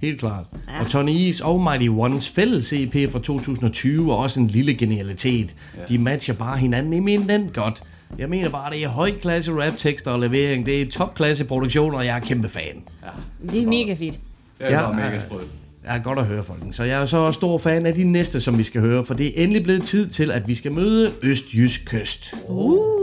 [0.00, 0.44] helt klart.
[0.68, 0.74] Ja.
[0.74, 0.80] Ja.
[0.80, 5.54] Og Tony Is og Mighty Ones fælles EP fra 2020 er også en lille genialitet.
[5.76, 5.80] Ja.
[5.80, 5.86] Ja.
[5.88, 7.82] De matcher bare hinanden eminent godt.
[8.18, 10.66] Jeg mener bare, det er højklasse rap-tekster og levering.
[10.66, 12.84] Det er topklasse produktion, og jeg er kæmpe fan.
[13.02, 13.08] Ja.
[13.52, 14.18] Det er mega fedt.
[14.58, 15.48] Det er bare mega sprødt.
[15.84, 16.76] Jeg er godt at høre, folkens.
[16.76, 19.26] Så jeg er så stor fan af de næste, som vi skal høre, for det
[19.26, 22.34] er endelig blevet tid til, at vi skal møde Østjysk Kyst.
[22.48, 22.98] Uh.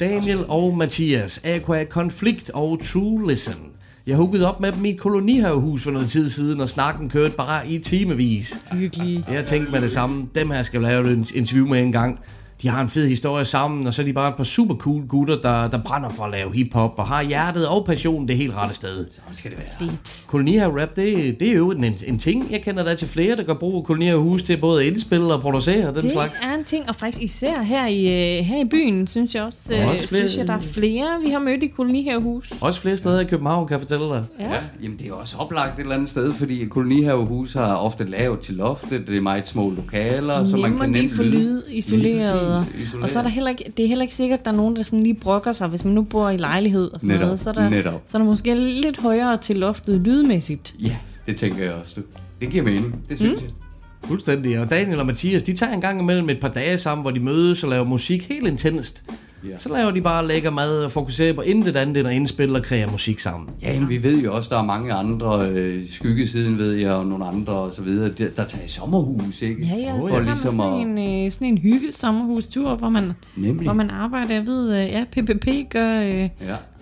[0.00, 3.71] Daniel og Mathias, Aqua Konflikt og True Listen.
[4.06, 7.34] Jeg huggede op med dem i et kolonihavehus for noget tid siden, og snakken kørte
[7.36, 8.60] bare i timevis.
[8.72, 9.24] Hyggelig.
[9.30, 12.20] Jeg tænkte med det samme, dem her skal jeg lave et interview med en gang.
[12.62, 15.06] De har en fed historie sammen, og så er de bare et par super cool
[15.08, 18.54] gutter, der, der brænder for at lave hiphop, og har hjertet og passionen det helt
[18.54, 19.06] rette sted.
[19.10, 19.88] Så skal det være.
[19.90, 20.24] Fedt.
[20.28, 22.46] Kolonihave-rap, det, det er jo en, en ting.
[22.50, 25.40] Jeg kender der til flere, der gør brug af kolonihavehus til både at indspille og
[25.40, 26.38] producere og den Det slags.
[26.42, 27.98] er en ting, og faktisk især her i,
[28.38, 30.60] øh, her i byen, synes jeg også, Og øh, også flere- synes jeg, der er
[30.60, 32.52] flere, vi har mødt i kolonihavehus.
[32.60, 34.24] Også flere steder i København, kan jeg fortælle dig.
[34.40, 34.52] Ja.
[34.52, 38.40] Ja, jamen det er også oplagt et eller andet sted, fordi kolonihavehus har ofte lavt
[38.40, 42.51] til loftet, det er meget små lokaler, så man kan lige nemt få lyd isoleret.
[42.54, 44.44] Og, Lige præcis, og så er der heller ikke, det er heller ikke sikkert, at
[44.44, 47.00] der er nogen, der sådan lige brokker sig, hvis man nu bor i lejlighed og
[47.00, 47.38] sådan Netop, noget.
[47.38, 48.02] Så er, der, netop.
[48.06, 50.74] så er der måske lidt højere til loftet lydmæssigt.
[50.80, 52.00] Ja, det tænker jeg også.
[52.40, 53.46] Det giver mening, det synes Mm.
[53.46, 54.08] jeg.
[54.08, 54.60] Fuldstændig.
[54.60, 57.20] Og Daniel og Mathias, de tager en gang imellem et par dage sammen, hvor de
[57.20, 59.02] mødes og laver musik helt intenst.
[59.58, 62.62] Så laver de bare lækker mad og fokuserer på intet andet end at indspille og
[62.64, 63.48] kreere musik sammen.
[63.62, 67.06] Ja, men vi ved jo også, der er mange andre, øh, skyggesiden ved jeg, og
[67.06, 69.62] nogle andre og så videre, der, der tager i sommerhus, ikke?
[69.66, 72.74] Ja, ja, så For tager man ligesom sådan at, en, øh, sådan en hygge sommerhustur,
[72.74, 73.64] hvor man, Nemlig.
[73.64, 74.34] hvor man arbejder.
[74.34, 76.28] Jeg ved, øh, ja, PPP gør, øh, Ja.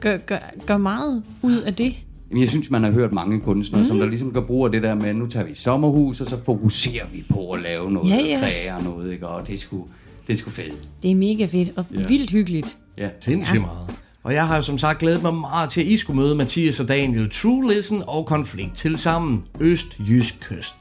[0.00, 1.92] gør, gør, gør meget ud af det.
[2.30, 3.88] Jamen, jeg synes, man har hørt mange kunstnere, mm.
[3.88, 6.26] som der ligesom gør brug af det der med, at nu tager vi sommerhus, og
[6.30, 9.28] så fokuserer vi på at lave noget, Ja, ja, og kreere noget, ikke?
[9.28, 9.86] Og det sgu,
[10.30, 10.88] det er sgu fedt.
[11.02, 12.06] Det er mega fedt og Ja.
[12.08, 12.76] vildt hyggeligt.
[12.98, 13.08] Ja.
[13.20, 13.60] Sindssygt ja.
[13.60, 13.96] meget.
[14.22, 16.80] Og jeg har jo som sagt glædet mig meget til, at I skulle møde Mathias
[16.80, 20.74] og Daniel True Listen og Konflikt til sammen Øst-Jysk Kyst.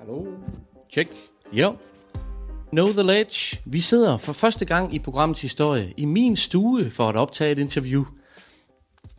[0.00, 0.24] Hallo?
[0.92, 1.10] Check.
[1.52, 1.74] Jo.
[2.72, 3.58] Know the Ledge.
[3.64, 7.58] Vi sidder for første gang i programmets historie i min stue for at optage et
[7.58, 8.04] interview.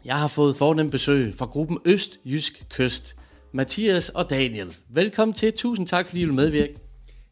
[0.05, 3.15] Jeg har fået fornemt besøg fra gruppen Øst-Jysk Kyst.
[3.53, 4.75] Mathias og Daniel.
[4.89, 5.53] Velkommen til.
[5.53, 6.84] Tusind tak, fordi I vil medvirke.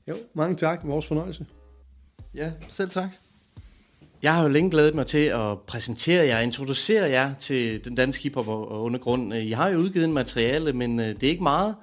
[0.07, 0.79] Jo, mange tak.
[0.83, 1.45] Vores fornøjelse.
[2.35, 3.09] Ja, selv tak.
[4.23, 8.23] Jeg har jo længe glædet mig til at præsentere jer, introducere jer til den danske
[8.23, 9.33] hiphop og undergrund.
[9.33, 11.75] I har jo udgivet en materiale, men øh, det er ikke meget.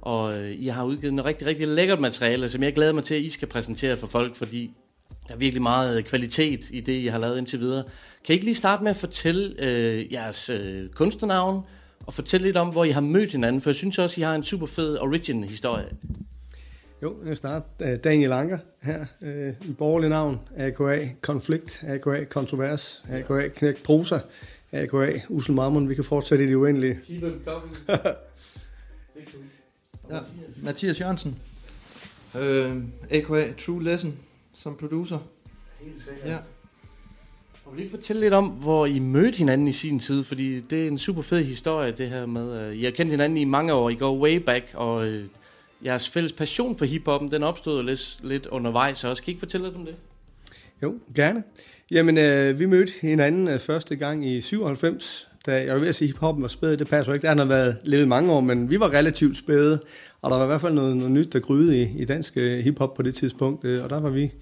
[0.00, 3.14] Og øh, I har udgivet noget rigtig, rigtig lækkert materiale, som jeg glæder mig til,
[3.14, 4.70] at I skal præsentere for folk, fordi
[5.28, 7.84] der er virkelig meget kvalitet i det, I har lavet indtil videre.
[8.24, 11.62] Kan I ikke lige starte med at fortælle øh, jeres øh, kunstnernavn,
[12.06, 13.60] og fortælle lidt om, hvor I har mødt hinanden?
[13.60, 15.88] For jeg synes også, I har en super fed origin-historie.
[17.02, 17.96] Jo, jeg starter.
[17.96, 19.06] Daniel Anker her.
[19.22, 20.40] Øh, en borgerlig navn.
[20.56, 21.84] AKA Konflikt.
[21.88, 23.04] AKA Kontrovers.
[23.10, 24.18] AKA Knæk Prosa.
[24.72, 25.88] AKA Usel Mammon.
[25.88, 27.00] Vi kan fortsætte i det uendelige.
[30.10, 30.18] Ja,
[30.62, 31.38] Mathias Jørgensen.
[32.38, 32.76] Øh,
[33.10, 33.52] A.K.A.
[33.66, 34.16] True Lesson
[34.52, 35.18] som producer.
[35.80, 36.26] Helt sikkert.
[36.26, 36.36] Ja.
[37.64, 40.24] Og vil I ikke fortælle lidt om, hvor I mødte hinanden i sin tid?
[40.24, 42.68] Fordi det er en super fed historie, det her med...
[42.68, 45.14] Uh, I har kendt hinanden i mange år, I går way back, og uh,
[45.84, 49.22] jeres fælles passion for hiphoppen, den opstod lidt, lidt undervejs også.
[49.22, 49.94] Kan I ikke fortælle lidt om det?
[50.82, 51.42] Jo, gerne.
[51.90, 55.94] Jamen, øh, vi mødte hinanden øh, første gang i 97, da jeg var ved at
[55.94, 56.76] sige, at hiphoppen var spæd.
[56.76, 57.26] Det passer jo ikke.
[57.26, 59.80] Der har været levet mange år, men vi var relativt spæde.
[60.22, 62.58] Og der var i hvert fald noget, noget nyt, der gryede i, i dansk øh,
[62.58, 63.64] hiphop på det tidspunkt.
[63.64, 64.32] Øh, og der var vi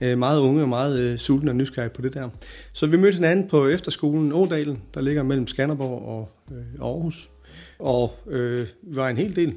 [0.00, 2.28] øh, meget unge og meget øh, sultne og nysgerrige på det der.
[2.72, 7.30] Så vi mødte hinanden på efterskolen Ådalen, der ligger mellem Skanderborg og øh, Aarhus.
[7.78, 9.54] Og øh, vi var en hel del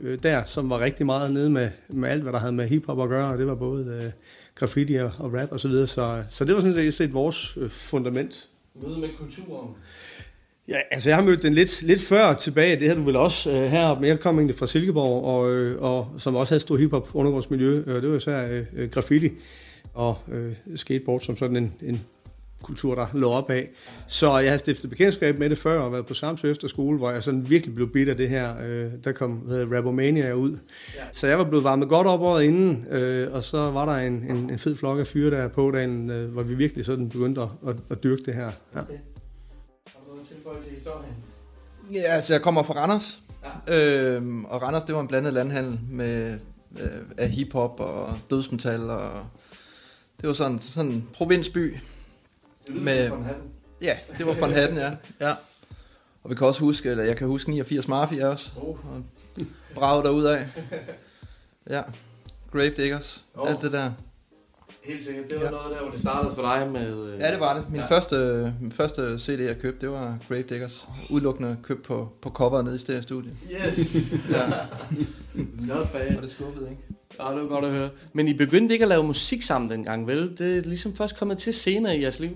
[0.00, 3.00] øh, der, som var rigtig meget nede med, med alt, hvad der havde med hiphop
[3.00, 3.32] at gøre.
[3.32, 4.10] Og det var både øh,
[4.54, 5.86] graffiti og, og rap og så videre.
[5.86, 8.48] Så, så det var sådan set vores øh, fundament.
[8.82, 9.74] Møde med kulturen.
[10.68, 13.50] Ja, altså jeg har mødt den lidt, lidt før tilbage, det har du vel også
[13.50, 16.62] øh, heroppe, men jeg kom egentlig fra Silkeborg, og, øh, og som også havde et
[16.62, 19.30] stort hiphop undergrundsmiljø, øh, det var især øh, øh, graffiti
[19.94, 22.02] og øh, skateboard som sådan en, en
[22.62, 23.70] kultur, der lå op af.
[24.06, 27.22] Så jeg har stiftet bekendtskab med det før, og været på Samsø Efterskole, hvor jeg
[27.22, 28.54] sådan virkelig blev bidt af det her.
[28.64, 30.50] Øh, der kom hvad hedder, Rapomania ud.
[30.96, 31.02] Ja.
[31.12, 34.12] Så jeg var blevet varmet godt op året inden, øh, og så var der en,
[34.12, 37.40] en, en fed flok af fyre der på dagen, øh, hvor vi virkelig sådan begyndte
[37.40, 38.50] at, at, at dyrke det her.
[38.74, 38.80] Ja.
[38.80, 38.92] Okay.
[39.86, 41.14] Har du noget tilføje til historien?
[41.92, 43.18] Ja, altså jeg kommer fra Randers.
[43.68, 44.14] Ja.
[44.16, 46.38] Øhm, og Randers, det var en blandet landhandel med
[46.80, 48.90] øh, af hiphop og dødsmetal.
[48.90, 49.10] Og
[50.20, 51.76] det var sådan, sådan en provinsby.
[52.74, 53.10] Med,
[53.82, 54.90] ja, det var von Hatten, ja.
[55.20, 55.34] ja.
[56.22, 58.50] Og vi kan også huske, eller jeg kan huske 89 Mafia også.
[58.56, 58.68] Oh.
[58.68, 59.02] Og
[59.74, 60.44] Brag derudad.
[61.70, 61.82] Ja.
[62.52, 63.24] Grave Diggers.
[63.34, 63.50] Oh.
[63.50, 63.90] Alt det der.
[64.84, 65.30] Helt sikkert.
[65.30, 65.50] Det var ja.
[65.50, 67.06] noget der, hvor det startede for dig med...
[67.06, 67.20] Øh...
[67.20, 67.64] Ja, det var det.
[67.70, 67.86] Min, Ja.
[67.86, 70.88] første, min første CD, jeg købte, det var Grave Diggers.
[71.10, 73.30] Udelukkende købt på, på coveret nede i Stereo Studio.
[73.66, 74.12] Yes.
[74.30, 74.46] ja.
[75.68, 76.14] Not bad.
[76.14, 76.82] Var det skuffet, ikke?
[77.20, 77.90] Ja, det var godt at høre.
[78.12, 80.38] Men I begyndte ikke at lave musik sammen dengang, vel?
[80.38, 82.30] Det er ligesom først kommet til senere i jeres liv.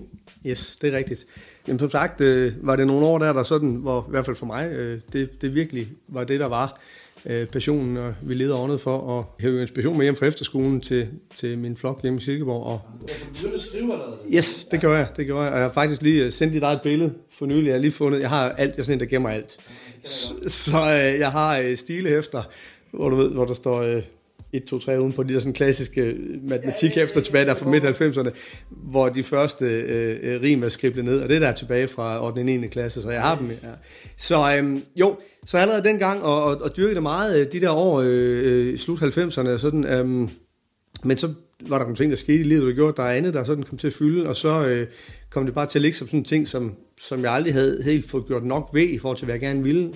[0.45, 1.25] Yes, det er rigtigt.
[1.67, 4.35] Jamen som sagt, øh, var det nogle år der, der sådan, hvor i hvert fald
[4.35, 6.79] for mig, øh, det, det virkelig var det, der var
[7.25, 11.07] øh, passionen, og vi leder åndet for at hæve inspiration med hjem fra efterskolen til,
[11.35, 12.63] til min flok hjemme i Silkeborg.
[12.63, 12.81] Og,
[13.33, 14.17] begyndte at skrive allerede.
[14.33, 15.51] yes, det gør jeg, det gør jeg.
[15.51, 17.65] Og jeg har faktisk lige øh, sendt dit eget billede for nylig.
[17.65, 19.57] Jeg har lige fundet, jeg har alt, jeg sådan der gemmer alt.
[20.03, 22.43] Så, så øh, jeg har øh, stilehæfter,
[22.91, 23.81] hvor du ved, hvor der står...
[23.81, 24.03] Øh,
[24.53, 27.69] 1, 2, 3 uden på de der sådan klassiske øh, matematik efter tilbage der fra
[27.69, 28.29] midt 90'erne,
[28.69, 32.25] hvor de første øh, øh, rim er skriblet ned, og det der er tilbage fra
[32.25, 32.39] 8.
[32.39, 32.67] og 9.
[32.67, 33.47] klasse, så jeg har dem.
[33.47, 33.67] Ja.
[34.17, 37.71] Så øhm, jo, så allerede dengang, og, og, og dyrkede det meget øh, de der
[37.71, 40.29] år, øh, øh, slut 90'erne, sådan, øhm,
[41.03, 41.33] men så
[41.67, 43.43] var der nogle ting, der skete i livet, der gjorde, at der er andet, der
[43.43, 44.87] sådan kom til at fylde, og så øh,
[45.29, 47.83] kom det bare til at ligge som sådan en ting, som, som jeg aldrig havde
[47.83, 49.93] helt fået gjort nok ved, i forhold til, hvad jeg gerne ville.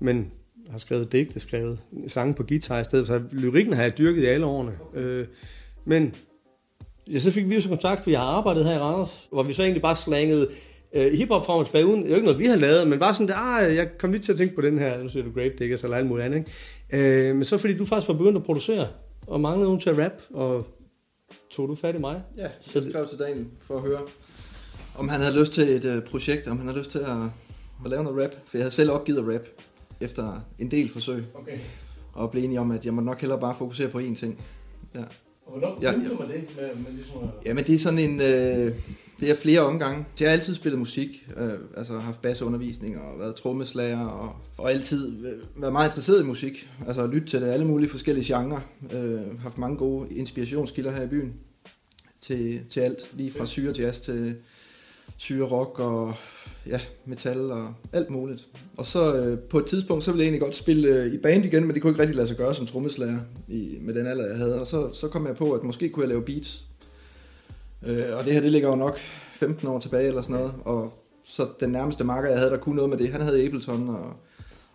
[0.00, 0.30] Men
[0.72, 4.26] har skrevet digte, skrevet sange på guitar i stedet, så lyrikken har jeg dyrket i
[4.26, 4.72] alle årene.
[4.94, 5.26] Øh,
[5.84, 6.14] men
[7.10, 9.42] ja, så fik vi jo så kontakt, for jeg har arbejdet her i Randers, hvor
[9.42, 10.48] vi så egentlig bare slangede
[10.94, 12.98] øh, hiphop frem og tilbage, uden, det er jo ikke noget, vi har lavet, men
[12.98, 15.24] bare sådan, der, ah, jeg kom lige til at tænke på den her, nu siger
[15.24, 16.44] du Grave Diggers eller alt muligt andet,
[16.90, 17.28] ikke?
[17.28, 18.88] Øh, men så fordi du faktisk var begyndt at producere,
[19.26, 20.66] og manglede nogen til at rap, og
[21.50, 22.22] tog du fat i mig?
[22.36, 24.00] Ja, jeg skrev til Daniel for at høre,
[24.98, 27.16] om han havde lyst til et øh, projekt, om han havde lyst til at,
[27.84, 28.30] at lave noget rap.
[28.46, 29.46] For jeg havde selv opgivet at rap
[30.02, 31.24] efter en del forsøg.
[31.34, 31.58] Okay.
[32.12, 34.44] Og blev enig om, at jeg må nok hellere bare fokusere på én ting.
[34.94, 35.00] Ja.
[35.46, 36.26] Og hvornår Ja, begyndte ja.
[36.26, 36.56] med det?
[36.56, 37.20] Med, med ligesom.
[37.46, 38.74] Jamen det er sådan en, øh,
[39.20, 40.04] det er flere omgange.
[40.20, 45.26] Jeg har altid spillet musik, øh, altså haft bassundervisning og været trommeslager og, og altid
[45.26, 46.68] øh, været meget interesseret i musik.
[46.86, 48.60] Altså lytte til det, alle mulige forskellige genrer.
[48.92, 51.34] Øh, haft mange gode inspirationskilder her i byen
[52.20, 54.36] til, til alt, lige fra syre jazz til
[55.16, 56.14] syre rock og
[56.66, 58.46] ja, metal og alt muligt.
[58.76, 61.44] Og så øh, på et tidspunkt, så ville jeg egentlig godt spille øh, i band
[61.44, 64.26] igen, men det kunne ikke rigtig lade sig gøre som trommeslager i, med den alder,
[64.26, 64.60] jeg havde.
[64.60, 66.64] Og så, så kom jeg på, at måske kunne jeg lave beats.
[67.86, 68.98] Øh, og det her, det ligger jo nok
[69.34, 70.52] 15 år tilbage eller sådan noget.
[70.64, 70.92] Og
[71.24, 74.12] så den nærmeste marker, jeg havde, der kunne noget med det, han havde Ableton og,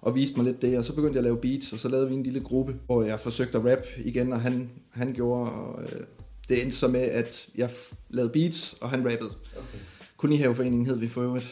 [0.01, 0.77] og viste mig lidt det.
[0.77, 3.03] Og så begyndte jeg at lave beats, og så lavede vi en lille gruppe, hvor
[3.03, 5.51] jeg forsøgte at rap igen, og han, han gjorde...
[5.51, 6.01] Og, øh,
[6.49, 7.69] det endte så med, at jeg
[8.09, 9.31] lavede beats, og han rappede.
[9.57, 9.77] Okay.
[10.17, 11.47] Kunihaveforeningen hed vi for øvrigt.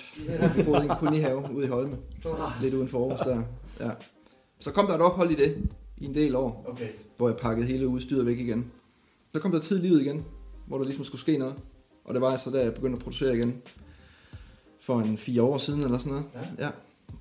[0.56, 1.98] Vi boede i en kunihave ude i Holme.
[2.62, 3.42] Lidt uden for Aarhus der.
[3.88, 3.92] Ja.
[4.60, 5.58] Så kom der et ophold i det
[5.98, 6.88] i en del år, Okay.
[7.18, 8.72] hvor jeg pakkede hele udstyret væk igen.
[9.34, 10.26] Så kom der tid i livet igen,
[10.68, 11.56] hvor der ligesom skulle ske noget.
[12.06, 13.62] Og det var altså der, jeg begyndte at producere igen.
[14.82, 16.26] For en fire år siden eller sådan noget.
[16.60, 16.66] Ja.
[16.66, 16.72] ja.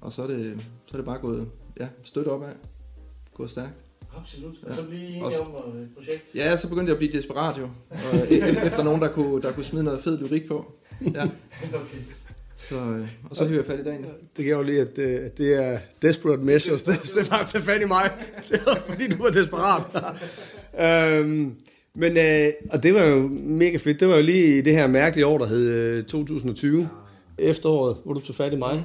[0.00, 1.48] Og så er, det, så er det bare gået
[1.80, 2.52] ja, støtte opad.
[3.34, 3.72] Gået stærkt.
[4.16, 4.54] Absolut.
[4.62, 4.76] Og Ja.
[4.76, 6.34] så blive enige Og så- om øh, et projekt.
[6.34, 7.68] Ja, så begyndte jeg at blive desperat jo.
[7.90, 10.72] Og, e- efter nogen, der kunne, der kunne smide noget fed lyrik på.
[11.14, 11.22] Ja.
[11.74, 11.98] okay.
[12.56, 14.06] Så, øh, og så hører jeg fat i dagen.
[14.36, 16.82] Det gør jo lige, at, øh, at det er desperate measures.
[16.82, 18.10] Det, det var at tage fat i mig.
[18.50, 19.82] Det var fordi, du var desperat.
[21.20, 21.56] øhm,
[21.94, 24.00] men, øh, og det var jo mega fedt.
[24.00, 26.88] Det var jo lige i det her mærkelige år, der hed øh, 2020.
[27.38, 28.84] Efteråret, hvor du tog fat i mig.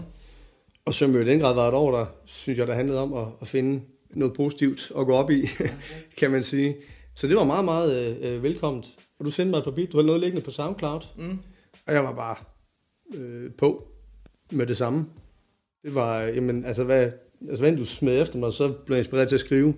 [0.85, 3.13] Og som jo i den grad var et år, der synes jeg, der handlede om
[3.13, 3.81] at, at finde
[4.13, 5.47] noget positivt at gå op i,
[6.19, 6.75] kan man sige.
[7.15, 8.85] Så det var meget, meget øh, øh, velkomment.
[9.19, 9.91] Og du sendte mig et par beat.
[9.91, 11.01] Du havde noget liggende på SoundCloud.
[11.17, 11.39] Mm.
[11.89, 12.35] Og jeg var bare
[13.15, 13.87] øh, på
[14.51, 15.05] med det samme.
[15.83, 17.11] Det var, jamen, altså hvad,
[17.49, 19.73] altså hvad end du smed efter mig, så blev jeg inspireret til at skrive.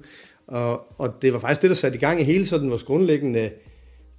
[0.48, 3.52] Og, og det var faktisk det, der satte i gang i hele sådan vores grundlæggende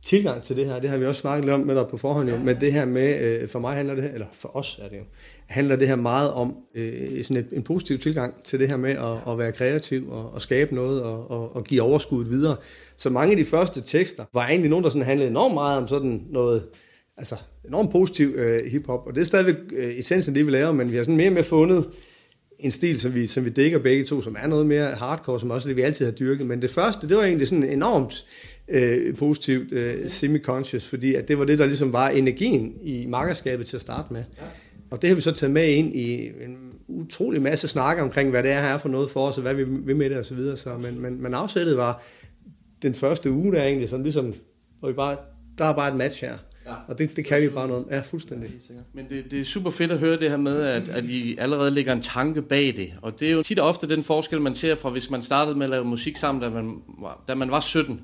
[0.03, 0.81] tilgang til det her.
[0.81, 2.37] Det har vi også snakket lidt om med dig på forhånd jo.
[2.37, 4.97] Men det her med, øh, for mig handler det her, eller for os er det
[4.97, 5.03] jo,
[5.47, 8.91] handler det her meget om øh, sådan et, en positiv tilgang til det her med
[8.91, 12.57] at, at være kreativ og, og skabe noget og, og, og give overskuddet videre.
[12.97, 15.89] Så mange af de første tekster var egentlig nogen, der sådan handlede enormt meget om
[15.89, 16.65] sådan noget,
[17.23, 17.37] altså
[17.69, 19.07] enormt positiv øh, hiphop.
[19.07, 21.31] Og det er stadigvæk øh, essensen af det, vi laver, men vi har sådan mere
[21.31, 21.89] mere fundet
[22.59, 25.51] en stil, som vi, som vi dækker begge to, som er noget mere hardcore, som
[25.51, 26.47] også det, vi altid har dyrket.
[26.47, 28.27] Men det første, det var egentlig sådan enormt
[28.69, 33.67] øh, positivt, øh, semi-conscious, fordi at det var det, der ligesom var energien i markerskabet
[33.67, 34.25] til at starte med.
[34.91, 36.57] Og det har vi så taget med ind i en
[36.89, 39.65] utrolig masse snakke omkring, hvad det er her for noget for os, og hvad vi
[39.65, 40.57] vil med det og så videre.
[40.57, 42.03] Så, men, men, men afsættet var
[42.83, 44.35] den første uge, der egentlig sådan ligesom,
[44.81, 45.17] hvor vi bare,
[45.59, 46.39] der er bare et match her.
[46.67, 46.75] Ja.
[46.89, 47.87] Og det, det kan vi bare noget.
[47.91, 48.51] Ja, fuldstændig.
[48.93, 51.71] Men det, det er super fedt at høre det her med, at, at I allerede
[51.71, 52.93] lægger en tanke bag det.
[53.03, 55.59] Og det er jo tit og ofte den forskel, man ser fra, hvis man startede
[55.59, 58.01] med at lave musik sammen, da man var, da man var 17.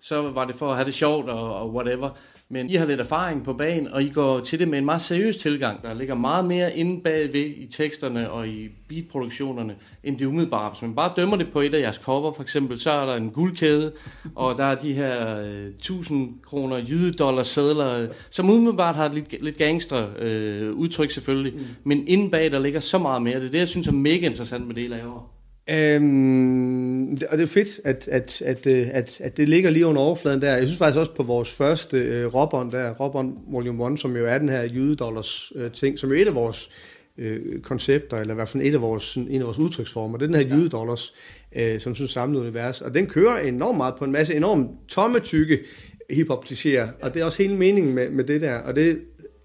[0.00, 2.10] Så var det for at have det sjovt og, og whatever.
[2.52, 5.00] Men I har lidt erfaring på banen, og I går til det med en meget
[5.00, 5.82] seriøs tilgang.
[5.82, 10.70] Der ligger meget mere inde bagved i teksterne og i beatproduktionerne, end det umiddelbare.
[10.70, 13.14] Hvis man bare dømmer det på et af jeres cover, for eksempel, så er der
[13.14, 13.92] en guldkæde,
[14.34, 19.56] og der er de her øh, 1000 kroner jydedollar sædler, som umiddelbart har lidt, lidt
[19.56, 21.52] gangster øh, udtryk selvfølgelig.
[21.54, 21.66] Mm.
[21.84, 23.40] Men inde bag, der ligger så meget mere.
[23.40, 25.39] Det er det, jeg synes er mega interessant med det, I laver.
[25.72, 29.86] Øhm, det- og det er fedt, at, at, at, øh, at, at det ligger lige
[29.86, 30.56] under overfladen der.
[30.56, 34.26] Jeg synes faktisk også på vores første øh, Robon der, Robon Volume 1, som jo
[34.26, 36.70] er den her jydedollars øh, ting, som jo er et af vores
[37.18, 40.18] øh, koncepter, eller i hvert fald et af vores, sådan, en af vores udtryksformer.
[40.18, 41.14] Det er den her jydedollars,
[41.56, 42.80] øh, som synes samlet univers.
[42.80, 45.58] Og den kører enormt meget på en masse enormt tomme, tykke
[46.10, 48.54] hiphop klichéer, og det er også hele meningen med, med det der.
[48.54, 48.98] Og det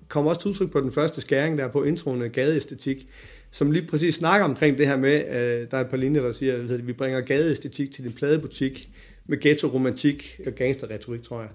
[0.07, 3.07] kommer også til udtryk på den første skæring der på introen af gadeæstetik,
[3.55, 6.31] som lige præcis snakker omkring det her med, øh, der er et par linjer, der
[6.31, 8.89] siger, at vi bringer gadeæstetik til din pladebutik
[9.25, 11.49] med ghetto-romantik og gangster-retorik, tror jeg.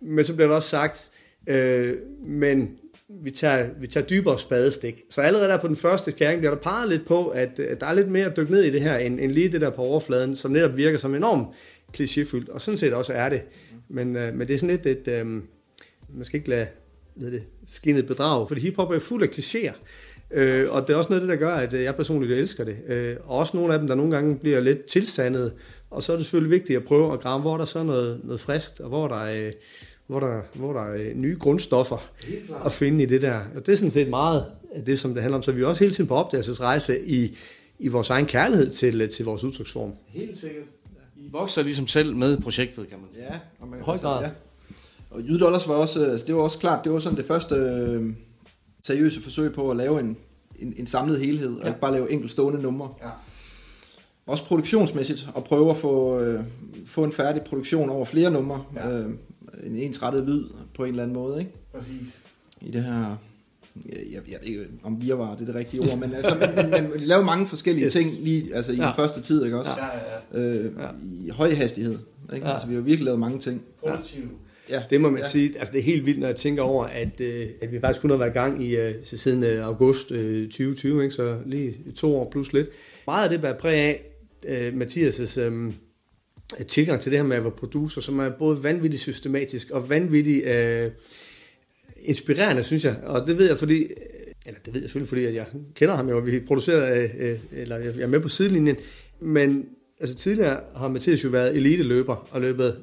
[0.00, 1.10] Men så bliver der også sagt,
[1.48, 1.92] øh,
[2.26, 2.70] men
[3.08, 5.02] vi tager, vi tager dybere spadestik.
[5.10, 7.86] Så allerede der på den første skæring bliver der peget lidt på, at, at der
[7.86, 9.82] er lidt mere at dykke ned i det her, end, end lige det der på
[9.82, 11.48] overfladen, som netop virker som enormt
[11.98, 13.42] klichéfyldt, og sådan set også er det.
[13.88, 16.66] Men, øh, men det er sådan lidt et, øh, man skal ikke lade
[17.20, 19.74] det, skinnet bedrag, fordi hiphop er fuld af klichéer.
[20.34, 22.64] Øh, og det er også noget af det, der gør, at øh, jeg personligt elsker
[22.64, 22.76] det.
[22.88, 25.52] Øh, og også nogle af dem, der nogle gange bliver lidt tilsandet.
[25.90, 28.20] Og så er det selvfølgelig vigtigt at prøve at grave, hvor der så er noget,
[28.24, 29.52] noget friskt, og hvor der er, øh,
[30.06, 32.10] hvor der, hvor der er øh, nye grundstoffer
[32.64, 33.40] at finde i det der.
[33.56, 35.42] Og det er sådan set meget af det, som det handler om.
[35.42, 37.38] Så vi er også hele tiden på opdagelsesrejse i,
[37.78, 39.92] i vores egen kærlighed til, til vores udtryksform.
[40.06, 40.64] Helt sikkert.
[41.16, 43.24] I vokser ligesom selv med projektet, kan man sige.
[43.24, 44.22] Ja, og man, Høj grad.
[44.22, 44.30] ja.
[45.10, 47.54] Og Jyde Dollars var også, altså det var også klart, det var sådan det første
[47.54, 48.12] øh,
[48.82, 50.16] seriøse forsøg på at lave en,
[50.58, 52.88] en, en samlet helhed, og ikke bare lave enkeltstående numre.
[53.02, 53.08] Ja.
[54.26, 56.44] Også produktionsmæssigt, at prøve at få, øh,
[56.86, 58.90] få en færdig produktion over flere numre, Ja.
[58.90, 59.10] øh,
[59.66, 61.50] en ensrettet lyd på en eller anden måde, ikke?
[61.74, 62.20] Præcis.
[62.60, 63.16] I det her,
[63.86, 66.92] jeg, jeg, ved ikke, om virvar det er det rigtige ord, men, altså, men, men
[66.92, 67.92] vi lavede mange forskellige Yes.
[67.92, 68.82] ting lige altså, i ja.
[68.82, 68.86] Ja.
[68.88, 69.70] den første tid, ikke også?
[69.78, 70.48] Ja, ja, ja.
[70.58, 70.72] Øh,
[71.26, 71.98] I høj hastighed,
[72.34, 72.36] ikke?
[72.36, 72.48] Ja.
[72.48, 72.52] Ja.
[72.52, 73.62] Altså, vi har virkelig lavet mange ting.
[73.80, 74.22] Produktiv.
[74.22, 74.28] Ja.
[74.90, 75.24] Det må man ja.
[75.24, 75.30] ja.
[75.30, 75.58] sige.
[75.58, 78.10] Altså, det er helt vildt, når jeg tænker over, at, øh, at vi faktisk kun
[78.10, 81.14] har været i gang i øh, siden øh, august øh, 2020, ikke?
[81.14, 82.68] så lige to år plus lidt.
[83.06, 84.02] Meget af det bærer præg af
[84.48, 85.72] øh, Mathias' øh,
[86.68, 90.46] tilgang til det her med at være producer, som er både vanvittigt systematisk og vanvittigt
[90.46, 90.90] øh,
[92.02, 92.96] inspirerende, synes jeg.
[93.04, 93.86] Og det ved jeg, fordi
[94.46, 97.10] eller det ved jeg selvfølgelig, fordi at jeg kender ham jo, og vi producerer, øh,
[97.18, 98.76] øh, eller jeg er med på sidelinjen,
[99.20, 99.68] men
[100.00, 102.76] altså tidligere har Mathias jo været eliteløber og løbet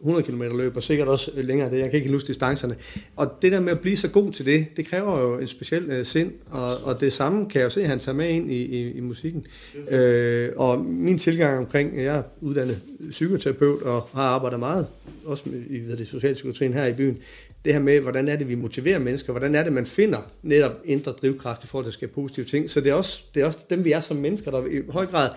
[0.00, 1.78] 100 km løb, og sikkert også længere det.
[1.78, 2.76] Jeg kan ikke huske distancerne.
[3.16, 5.82] Og det der med at blive så god til det, det kræver jo en speciel
[5.90, 8.50] øh, sind, og, og det samme kan jeg jo se, at han tager med ind
[8.50, 9.46] i, i, i musikken.
[9.90, 12.80] Øh, og min tilgang omkring, jeg er uddannet
[13.10, 14.86] psykoterapeut, og har arbejdet meget,
[15.24, 17.18] også i hvad det, socialpsykiatrien her i byen,
[17.64, 20.72] det her med, hvordan er det, vi motiverer mennesker, hvordan er det, man finder netop
[20.84, 22.70] indre drivkraft i forhold til at skabe positive ting.
[22.70, 25.06] Så det er også, det er også dem, vi er som mennesker, der i høj
[25.06, 25.30] grad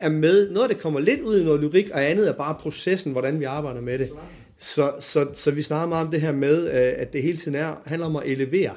[0.00, 0.50] er med.
[0.50, 3.40] Noget af det kommer lidt ud i noget lyrik, og andet er bare processen, hvordan
[3.40, 4.10] vi arbejder med det.
[4.58, 7.54] Så, så, så vi snakker meget om det her med, øh, at det hele tiden
[7.54, 8.72] er, handler om at elevere.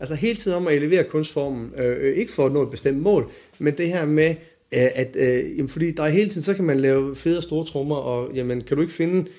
[0.00, 1.72] Altså hele tiden om at elevere kunstformen.
[1.76, 4.28] Øh, ikke for at nå et bestemt mål, men det her med,
[4.74, 7.42] øh, at øh, jamen, fordi der er hele tiden, så kan man lave fede og
[7.42, 9.30] store trommer, og jamen, kan du ikke finde,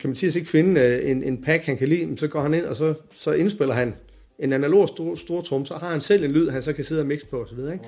[0.00, 2.64] kan man ikke finde øh, en, en pack, han kan lide, så går han ind,
[2.64, 3.94] og så, så indspiller han
[4.38, 7.00] en analog stor, stor trum, så har han selv en lyd, han så kan sidde
[7.00, 7.58] og mixe på osv.
[7.58, 7.78] Ikke?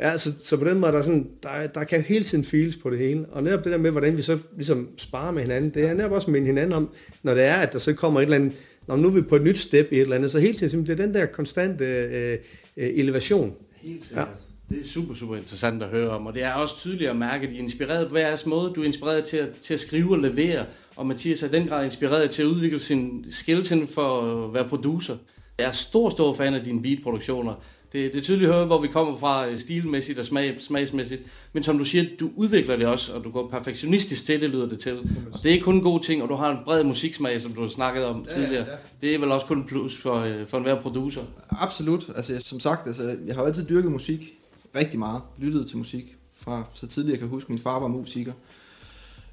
[0.00, 2.44] Ja, så, så på den måde, der, er sådan, der, er- der kan hele tiden
[2.44, 3.26] feels på det hele.
[3.30, 6.12] Og netop det der med, hvordan vi så ligesom sparer med hinanden, det er netop
[6.12, 6.88] også med hinanden om,
[7.22, 8.52] når det er, at der så kommer et eller andet,
[8.86, 10.80] når nu er vi på et nyt step i et eller andet, så hele tiden,
[10.86, 12.32] det er den der konstante øh,
[12.76, 13.54] øh, elevation.
[13.82, 14.28] Helt sikkert.
[14.28, 14.74] Ja.
[14.74, 17.46] Det er super, super interessant at høre om, og det er også tydeligt at mærke,
[17.46, 18.72] at I er inspireret på hver jeres måde.
[18.76, 20.64] Du er inspireret til at, til at skrive og levere,
[20.96, 25.16] og Mathias er den grad inspireret til at udvikle sin skills for at være producer.
[25.58, 27.54] Jeg er stor, stor fan af dine beatproduktioner.
[27.92, 31.22] Det, det er tydeligt at høre, hvor vi kommer fra øh, stilmæssigt og smag, smagsmæssigt.
[31.52, 34.68] Men som du siger, du udvikler det også, og du går perfektionistisk til det, lyder
[34.68, 34.98] det til.
[35.32, 37.52] Og det er ikke kun en god ting, og du har en bred musiksmag, som
[37.52, 38.66] du har snakket om Ja, tidligere.
[38.68, 38.76] ja.
[39.00, 41.22] Det er vel også kun en plus for, øh, for enhver producer.
[41.50, 42.10] Absolut.
[42.16, 44.34] Altså, som sagt, altså, jeg har altid dyrket musik
[44.76, 45.22] rigtig meget.
[45.38, 47.52] Lyttet til musik fra så tidligt jeg kan huske.
[47.52, 48.32] Min far var musiker,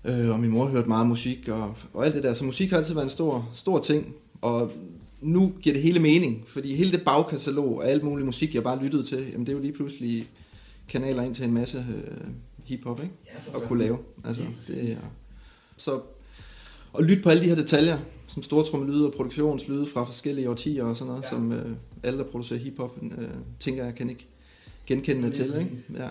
[0.06, 2.34] øh, og min mor hørte meget musik, og, og alt det der.
[2.34, 4.72] Så musik har altid været en stor, stor ting, og
[5.22, 8.84] nu giver det hele mening, fordi hele det bagkatalog af alt muligt musik, jeg bare
[8.84, 10.30] lyttede til, jamen det er jo lige pludselig
[10.88, 12.28] kanaler ind til en masse øh,
[12.64, 13.14] hiphop, ikke?
[13.26, 13.98] Ja, at kunne lave.
[14.24, 14.96] Altså, det er,
[15.78, 16.02] så
[16.98, 20.98] at lytte på alle de her detaljer, som stortrommelyde og produktionslyde fra forskellige årtier og
[20.98, 21.30] sådan noget, ja.
[21.30, 21.72] som øh,
[22.04, 23.28] alle, der producerer hiphop, øh,
[23.60, 24.28] tænker jeg kan ikke
[24.88, 25.56] genkende det til.
[25.60, 26.04] Ikke?
[26.04, 26.08] Ja.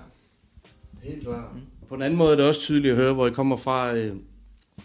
[1.02, 1.44] Helt klart.
[1.88, 3.96] På en anden måde er det også tydeligt at høre, hvor I kommer fra.
[3.96, 4.16] Øh,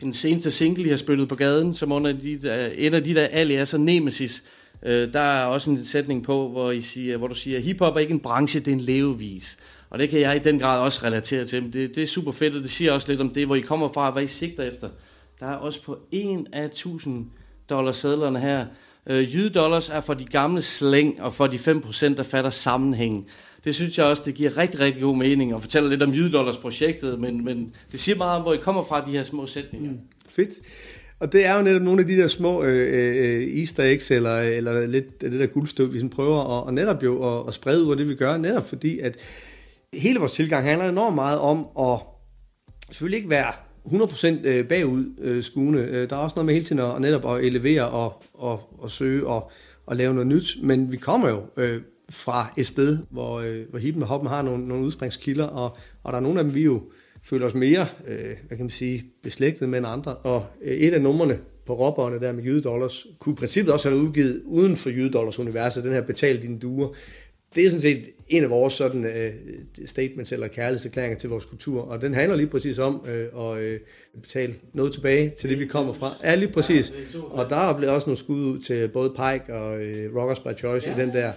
[0.02, 3.14] den seneste single, I har spillet på gaden, som under de der, en af de
[3.14, 4.44] der aliaser, Nemesis,
[4.84, 8.00] øh, der er også en sætning på, hvor, I siger, hvor du siger, hiphop er
[8.00, 9.58] ikke en branche, det er en levevis.
[9.90, 11.74] Og det kan jeg i den grad også relatere til.
[11.74, 13.88] Det, det er super fedt, og det siger også lidt om det, hvor I kommer
[13.88, 14.90] fra, og hvad I sigter efter.
[15.40, 17.26] Der er også på en af 1000
[17.70, 18.66] dollars sædlerne her.
[19.08, 23.26] Øh, jydedollars er for de gamle slæng, og for de 5%, der fatter sammenhængen.
[23.64, 26.58] Det synes jeg også, det giver rigtig, rigtig god mening, og fortæller lidt om jydedollars
[26.58, 29.92] projektet, men, men det siger meget om, hvor I kommer fra, de her små sætninger.
[29.92, 29.98] Mm.
[30.30, 30.50] Fedt.
[31.20, 34.40] Og det er jo netop nogle af de der små øh, øh, easter eggs, eller,
[34.40, 37.54] eller lidt af det der guldstøv, vi sådan prøver at, og netop jo at, at
[37.54, 39.18] sprede ud af det, vi gør, netop fordi, at
[39.94, 42.00] hele vores tilgang handler enormt meget om at
[42.92, 43.54] selvfølgelig ikke være
[43.86, 45.80] 100% øh, bagud øh, skuende.
[45.80, 48.60] Øh, der er også noget med hele tiden at, at netop at elevere og, og,
[48.78, 49.52] og søge og,
[49.86, 53.80] og lave noget nyt, men vi kommer jo øh, fra et sted, hvor, øh, hvor
[53.80, 56.64] hippen og hoppen har nogle, nogle udspringskilder, og, og der er nogle af dem, vi
[56.64, 56.82] jo
[57.24, 60.16] føler os mere, øh, hvad kan man sige, beslægtet med end andre.
[60.16, 63.98] Og øh, et af numrene på robberne der med jydedollars, kunne i princippet også have
[63.98, 66.88] været udgivet uden for jydedollars universet, den her betal dine duer.
[67.56, 69.34] Det er sådan set en af vores sådan, øh,
[69.86, 73.80] statements eller kærlighedserklæringer til vores kultur, og den handler lige præcis om øh, at øh,
[74.22, 76.12] betale noget tilbage til det, vi kommer fra.
[76.24, 76.94] Ja, lige præcis.
[77.30, 80.60] Og der er blevet også nogle skud ud til både Pike og øh, Rockers by
[80.60, 80.98] Choice ja.
[80.98, 81.32] i den der.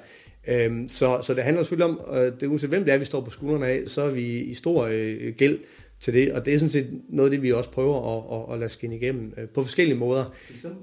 [0.48, 3.04] Øhm, så, så det handler selvfølgelig om, øh, det er uanset hvem det er, vi
[3.04, 5.58] står på skuldrene af, så er vi i stor øh, gæld
[6.00, 8.54] til det, og det er sådan set noget af det, vi også prøver at, at,
[8.54, 10.24] at lade skinne igennem øh, på forskellige måder.
[10.64, 10.74] Øhm.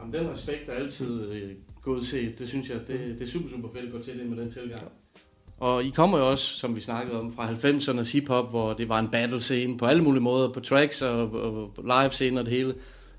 [0.00, 1.50] Jamen, den respekt er altid øh,
[1.82, 4.26] gået til, det synes jeg, det, det er super, super fedt at gå til det
[4.26, 4.82] med den tilgang.
[5.58, 8.98] Og I kommer jo også, som vi snakkede om, fra 90'ernes hiphop, hvor det var
[8.98, 12.54] en battle scene på alle mulige måder, på tracks og, og live scene og det
[12.54, 12.74] hele.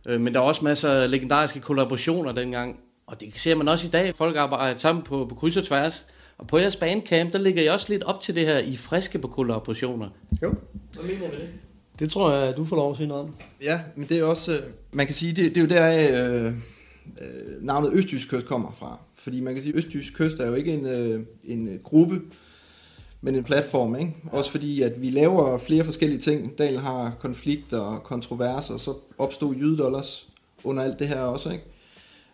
[0.08, 2.80] Øh, men der er også masser af legendariske kollaborationer dengang.
[3.06, 4.16] Og det ser man også i dag.
[4.16, 6.06] Folk arbejder sammen på, på kryds og tværs.
[6.38, 8.78] Og på jeres bandcamp, der ligger jeg også lidt op til det her, I er
[8.78, 10.10] friske på kollaborationer.
[10.44, 10.54] Jo.
[10.94, 11.50] Hvad mener med det?
[12.00, 13.36] Det tror jeg, du får lov at sige noget om.
[13.62, 14.60] Ja, men det er også, øh,
[14.92, 19.00] man kan sige, det, det er jo der øh, øh, navnet Østjysk Kyst kommer fra.
[19.16, 22.22] Fordi man kan sige, Østjysk Kyst er jo ikke en, øh, en øh, gruppe,
[23.22, 24.16] men en platform, ikke?
[24.32, 26.58] Også fordi, at vi laver flere forskellige ting.
[26.58, 30.28] Dal har konflikter og kontroverser, og så opstod jydedollars
[30.64, 31.64] under alt det her også, ikke?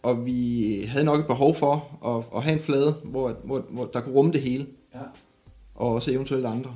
[0.03, 3.89] Og vi havde nok et behov for at, at have en flade, hvor, hvor, hvor
[3.93, 4.65] der kunne rumme det hele.
[4.95, 4.99] Ja.
[5.75, 6.75] Og også eventuelt andre.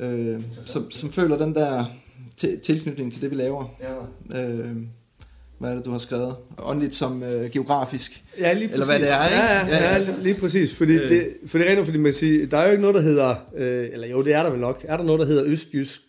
[0.00, 1.84] Øh, som, som føler den der
[2.36, 3.74] til, tilknytning til det, vi laver.
[4.32, 4.44] Ja.
[4.48, 4.76] Øh,
[5.58, 6.36] hvad er det, du har skrevet?
[6.58, 8.24] Åndeligt som øh, geografisk.
[8.38, 8.72] Ja, lige præcis.
[8.72, 9.36] Eller hvad det er, ikke?
[9.36, 10.74] Ja, ja, ja, ja lige, lige præcis.
[10.74, 11.08] Fordi, Øh.
[11.08, 13.34] det, for det er rent, fordi man siger, der er jo ikke noget, der hedder,
[13.56, 16.00] øh, eller jo, det er der vel nok, er der noget, der hedder Østjysk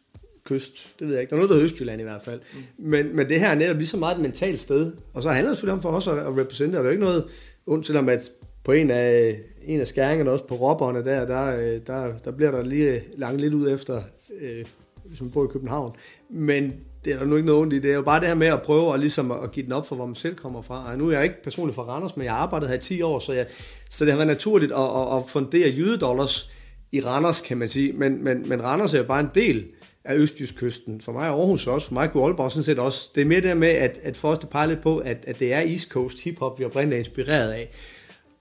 [0.49, 0.95] kyst?
[0.99, 1.29] Det ved jeg ikke.
[1.29, 2.39] Der er noget, der hedder Østjylland i hvert fald.
[2.53, 2.87] Mm.
[2.89, 4.91] Men, men det her er netop lige så meget et mentalt sted.
[5.13, 6.75] Og så handler det selvfølgelig om for os at, at repræsentere.
[6.75, 7.25] Der er jo ikke noget
[7.67, 8.31] ondt til, at
[8.63, 12.51] på en af, en af skæringerne også på robberne der, der, øh, der, der bliver
[12.51, 14.01] der lige langt lidt ud efter,
[14.41, 14.65] øh,
[15.05, 15.95] hvis man bor i København.
[16.29, 16.73] Men
[17.05, 17.79] det er der nu ikke noget ondt i.
[17.79, 19.87] Det er jo bare det her med at prøve at, ligesom at give den op
[19.87, 20.91] for, hvor man selv kommer fra.
[20.91, 23.01] Og nu er jeg ikke personligt fra Randers, men jeg har arbejdet her i 10
[23.01, 23.45] år, så, jeg,
[23.89, 26.51] så det har været naturligt at, at, at fundere jydedollars
[26.91, 27.93] i Randers, kan man sige.
[27.93, 29.67] Men, men, men Randers er jo bare en del
[30.05, 31.01] af Østjyskysten.
[31.01, 33.09] For mig er Aarhus også, for mig kunne Aalborg sådan set også.
[33.15, 35.39] Det er mere der med, at, at for os det peger lidt på, at, at
[35.39, 37.71] det er East Coast hiphop, vi oprindeligt er inspireret af.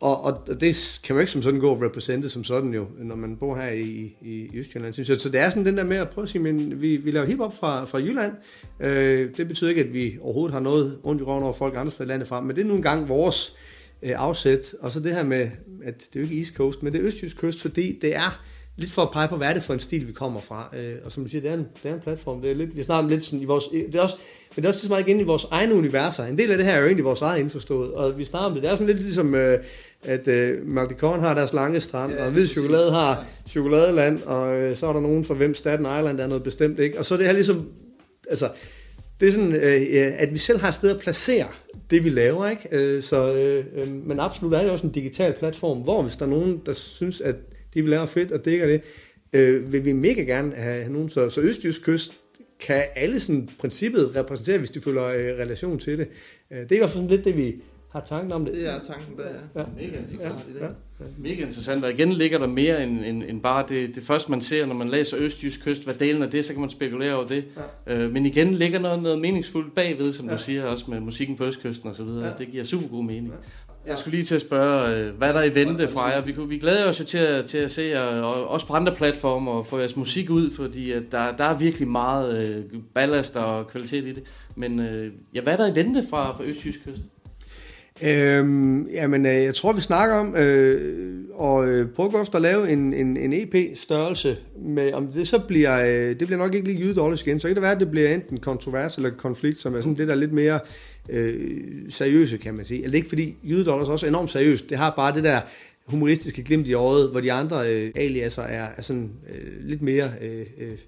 [0.01, 2.87] Og, og og det kan man ikke som sådan gå og repræsentere som sådan jo,
[2.99, 5.21] når man bor her i, i Østjylland, synes jeg.
[5.21, 7.27] Så det er sådan den der med at prøve at sige, men vi, vi laver
[7.27, 8.33] hiphop fra, fra Jylland.
[8.81, 11.91] Øh, det betyder ikke, at vi overhovedet har noget rundt i røven over folk andre
[11.91, 13.57] steder i landet fra, men det er nu engang vores
[14.03, 14.75] øh, afsæt.
[14.81, 15.51] Og så det her med,
[15.85, 18.43] at det er jo ikke East Coast, men det er Østjysk Kyst, fordi det er
[18.79, 20.75] lidt for at pege på, hvad er det for en stil, vi kommer fra.
[20.77, 22.43] Øh, og som du siger, det er en, det er en platform.
[22.43, 24.17] Det er lidt, vi snakker om lidt sådan i vores, det er også,
[24.57, 26.25] men det er også så meget igen i vores egne universer.
[26.25, 28.55] En del af det her er jo egentlig vores eget indforstået, og vi snakker om
[28.55, 28.63] det.
[28.63, 29.59] Det er sådan lidt ligesom, øh,
[30.03, 34.77] at øh, Maldicorn har deres lange strand, ja, og Hvid Chokolade har chokoladeland, og øh,
[34.77, 36.99] så er der nogen for hvem Staten Island er noget bestemt, ikke?
[36.99, 37.69] Og så er det her ligesom,
[38.31, 38.51] altså,
[39.21, 41.47] det er sådan, øh, øh, at vi selv har et sted at placere
[41.91, 42.69] det, vi laver, ikke?
[42.73, 46.25] Øh, så, øh, øh, men absolut er det også en digital platform, hvor hvis der
[46.25, 47.35] er nogen, der synes, at
[47.75, 48.81] det, vi laver er fedt og dækker det,
[49.33, 51.09] øh, vil vi mega gerne have, nogen.
[51.09, 52.13] Så, så Østjysk Kyst
[52.61, 56.09] kan alle sådan princippet repræsentere, hvis de føler øh, relation til det.
[56.51, 57.55] Øh, det er i hvert fald sådan lidt det, vi
[57.93, 58.55] har tanken om det.
[58.55, 59.61] Det er tanken bag, ja.
[59.61, 59.67] ja.
[59.77, 60.35] Mega interessant.
[60.61, 61.05] Ja, ja.
[61.19, 64.41] Mega interessant, og igen ligger der mere end, end, end bare det, det første, man
[64.41, 67.27] ser, når man læser Østjysk Kyst, hvad delen af det, så kan man spekulere over
[67.27, 67.45] det.
[67.87, 68.05] Ja.
[68.05, 70.33] Øh, men igen ligger noget, noget meningsfuldt bagved, som ja.
[70.33, 72.27] du siger, også med musikken på Østkysten og så videre.
[72.27, 72.33] Ja.
[72.39, 73.27] Det giver super god mening.
[73.27, 73.68] Ja.
[73.87, 76.21] Jeg skulle lige til at spørge, øh, hvad der er i vente fra jer.
[76.21, 78.73] Vi, kunne- vi glæder os jo til at, til at se jer, og også på
[78.73, 82.81] andre platformer, og få jeres musik ud, fordi at der, der er virkelig meget øh,
[82.95, 84.23] ballast og kvalitet i det.
[84.57, 87.03] Men øh, ja, hvad er der i vente fra, fra Østjysk Kyst?
[88.05, 92.71] Øhm, jamen, øh, jeg tror, vi snakker om øh, og øh, prøve godt at lave
[92.71, 94.37] en, en, en EP-størrelse.
[94.63, 97.55] Med, om det så bliver, øh, det bliver nok ikke lige jydedårligt igen, så kan
[97.55, 100.19] det være, at det bliver enten kontrovers eller konflikt, som er sådan det, der er
[100.19, 100.61] lidt mere
[101.09, 102.85] øh, seriøse, kan man sige.
[102.85, 105.41] Eller er ikke fordi jydedårligt også er enormt seriøst, det har bare det der
[105.87, 110.11] humoristiske glimt i øjet, hvor de andre øh, aliaser er, er sådan øh, lidt mere
[110.23, 110.79] øh, øh,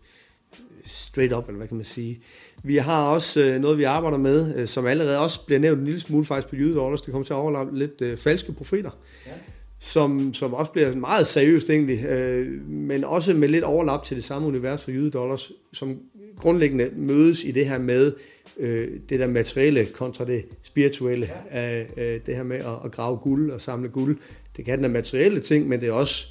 [0.87, 2.21] straight up, eller hvad kan man sige.
[2.63, 5.85] Vi har også øh, noget, vi arbejder med, øh, som allerede også bliver nævnt en
[5.85, 7.01] lille smule faktisk på Jyde Dollars.
[7.01, 8.91] Det kommer til at overlappe lidt øh, falske profeter,
[9.27, 9.33] ja.
[9.79, 14.25] som, som også bliver meget seriøst egentlig, øh, men også med lidt overlap til det
[14.25, 15.99] samme univers for Jyde Dollars, som
[16.39, 18.13] grundlæggende mødes i det her med
[18.61, 21.31] øh, det der materielle kontra det spirituelle.
[21.53, 21.81] Ja.
[21.81, 24.19] Øh, det her med at, at grave guld og samle guld.
[24.57, 26.27] Det kan den af materielle ting, men det er også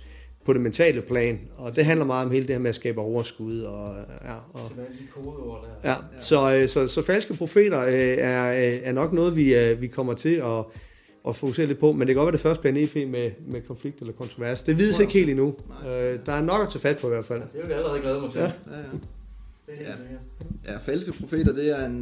[0.45, 3.01] på det mentale plan, og det handler meget om hele det her med at skabe
[3.01, 3.61] overskud.
[3.61, 4.71] Og, ja, og,
[5.83, 9.81] Ja, så, øh, så, så falske profeter øh, er, øh, er nok noget, vi, øh,
[9.81, 10.65] vi kommer til at,
[11.27, 13.31] at fokusere lidt på, men det kan godt være, det først bliver en EP med,
[13.47, 14.63] med konflikt eller kontrovers.
[14.63, 15.55] Det vides ikke helt endnu.
[15.85, 17.41] Øh, der er nok at tage fat på i hvert fald.
[17.41, 18.41] Det vil jeg allerede glæde mig til.
[18.41, 18.45] Ja.
[18.45, 18.97] Ja, ja.
[20.67, 21.93] Ja, falske profeter, det er en,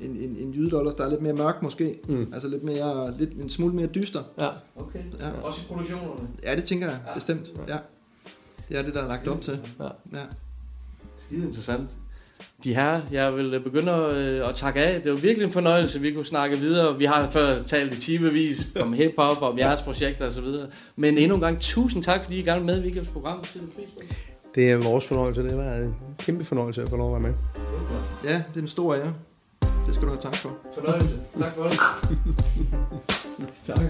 [0.00, 1.98] en, en, en jydedollars, der er lidt mere mørk måske.
[2.08, 2.30] Mm.
[2.32, 4.22] Altså lidt mere, lidt, en smule mere dyster.
[4.38, 4.48] Ja.
[4.76, 4.98] Okay.
[5.18, 5.30] Ja.
[5.30, 6.28] Også i produktionerne.
[6.42, 7.52] Ja, det tænker jeg, bestemt.
[7.68, 7.76] Ja.
[8.68, 9.58] Det er det, der er lagt op til.
[9.80, 10.18] Ja.
[10.18, 10.24] ja.
[11.18, 11.90] Skide interessant.
[12.64, 15.02] De her, jeg vil begynde at, øh, at takke af.
[15.02, 16.98] Det var virkelig en fornøjelse, vi kunne snakke videre.
[16.98, 20.68] Vi har før talt i timevis om hiphop, om jeres projekter og så videre.
[20.96, 23.44] Men endnu en gang, tusind tak, fordi I gerne med i weekends program.
[23.54, 23.62] Det
[24.54, 25.42] Det er vores fornøjelse.
[25.42, 27.38] Det været en kæmpe fornøjelse at få lov at være med.
[28.24, 29.12] Ja, det er en stor ære.
[29.86, 30.50] Det skal du have tak for.
[30.74, 31.20] Fornøjelse.
[31.38, 31.78] Tak for det.
[33.62, 33.80] tak.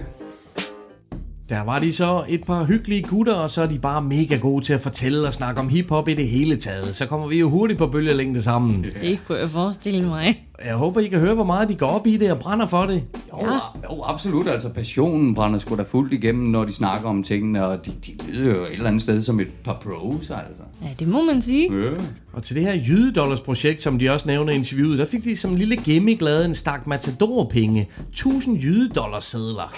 [1.49, 4.65] Der var de så et par hyggelige gutter, og så er de bare mega gode
[4.65, 6.95] til at fortælle og snakke om hiphop i det hele taget.
[6.95, 8.83] Så kommer vi jo hurtigt på bølgelængde sammen.
[8.83, 10.48] Det kunne jeg forestille mig.
[10.65, 12.85] Jeg håber, I kan høre, hvor meget de går op i det og brænder for
[12.85, 13.03] det.
[13.31, 13.53] Jo, ja.
[13.83, 14.47] jo, absolut.
[14.47, 18.17] Altså, passionen brænder sgu da fuldt igennem, når de snakker om tingene, og de, de
[18.27, 20.61] lyder jo et eller andet sted som et par pros, altså.
[20.83, 21.73] Ja, det må man sige.
[21.73, 21.89] Ja.
[22.33, 25.37] Og til det her jydedollars projekt, som de også nævner i interviewet, der fik de
[25.37, 27.89] som en lille gimmick lavet en stak matador-penge.
[28.09, 29.73] 1000 jydedollars sedler.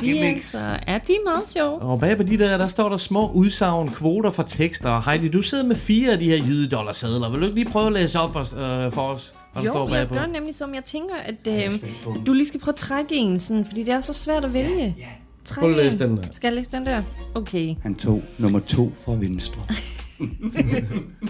[0.00, 0.58] De er, altså,
[0.88, 1.82] ja, de er meget sjove.
[1.82, 4.90] Og bag på de der, der står der små udsagn, kvoter for tekster.
[4.90, 7.30] Og Heidi, du sidder med fire af de her jydedollars sedler.
[7.30, 9.34] Vil du ikke lige prøve at læse op øh, for os?
[9.52, 10.14] Hvad der Jo, jeg bagpå?
[10.14, 11.80] gør nemlig som, jeg tænker, at øh,
[12.26, 14.94] du lige skal prøve at trække en, sådan, fordi det er så svært at vælge.
[14.98, 15.04] Ja,
[15.44, 16.10] Træk Prøv at læse en.
[16.10, 16.22] den der.
[16.32, 17.02] Skal jeg læse den der?
[17.34, 17.74] Okay.
[17.82, 19.60] Han tog nummer to fra venstre.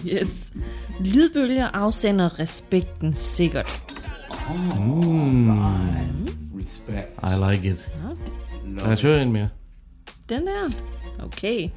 [0.06, 0.52] Yes.
[1.00, 3.82] Lydbølger afsender respekten sikkert.
[4.78, 5.50] Mm.
[6.58, 7.08] Respect.
[7.22, 7.90] I like it.
[8.78, 9.48] Lad os høre en mere.
[10.28, 10.70] Den der.
[11.24, 11.68] Okay.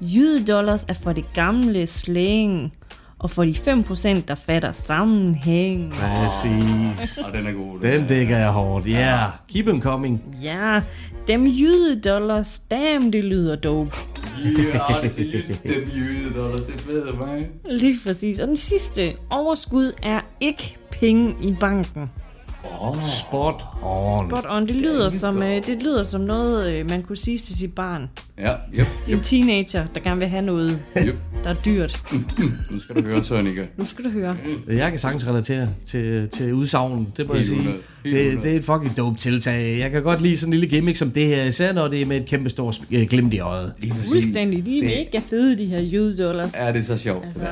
[0.00, 2.72] Jydedollars er for det gamle slang,
[3.18, 5.92] og for de 5% der fatter sammenhæng.
[5.92, 7.18] Præcis.
[7.18, 7.80] Og den er god.
[7.80, 8.86] Den dækker jeg hårdt.
[8.86, 9.32] Ja, yeah.
[9.52, 10.36] keep them coming.
[10.42, 10.82] Ja,
[11.28, 13.96] dem jydedollars, damn, det lyder dope.
[14.44, 14.50] Ja,
[15.02, 17.46] det er dem jyde, dollars, det er fedt, man.
[17.64, 18.38] Lige præcis.
[18.38, 22.10] Og den sidste, overskud er ikke penge i banken.
[22.80, 24.30] Oh, spot on.
[24.30, 24.66] Spot on.
[24.68, 28.10] Det lyder som, øh, det lyder som noget, øh, man kunne sige til sit barn.
[28.38, 29.22] Ja, yep, Sin yep.
[29.22, 31.16] teenager, der gerne vil have noget, Yep.
[31.44, 32.02] der er dyrt.
[32.70, 33.68] Nu skal du høre, Sønneke.
[33.76, 34.36] Nu skal du høre.
[34.68, 37.58] Jeg kan sagtens relatere til, til udsagnen, det må jeg Helt sige.
[37.60, 37.78] hundrede.
[38.04, 39.78] Helt Det, det er et fucking dope tiltag.
[39.80, 42.06] Jeg kan godt lide sådan en lille gimmick som det her, især når det er
[42.06, 43.72] med et kæmpe stort øh, glimt i øjet.
[44.08, 44.66] Fuldstændig.
[44.66, 46.54] De er Det- mega fede, de her jydedollars.
[46.60, 47.24] Ja, det er så sjovt.
[47.26, 47.42] Altså,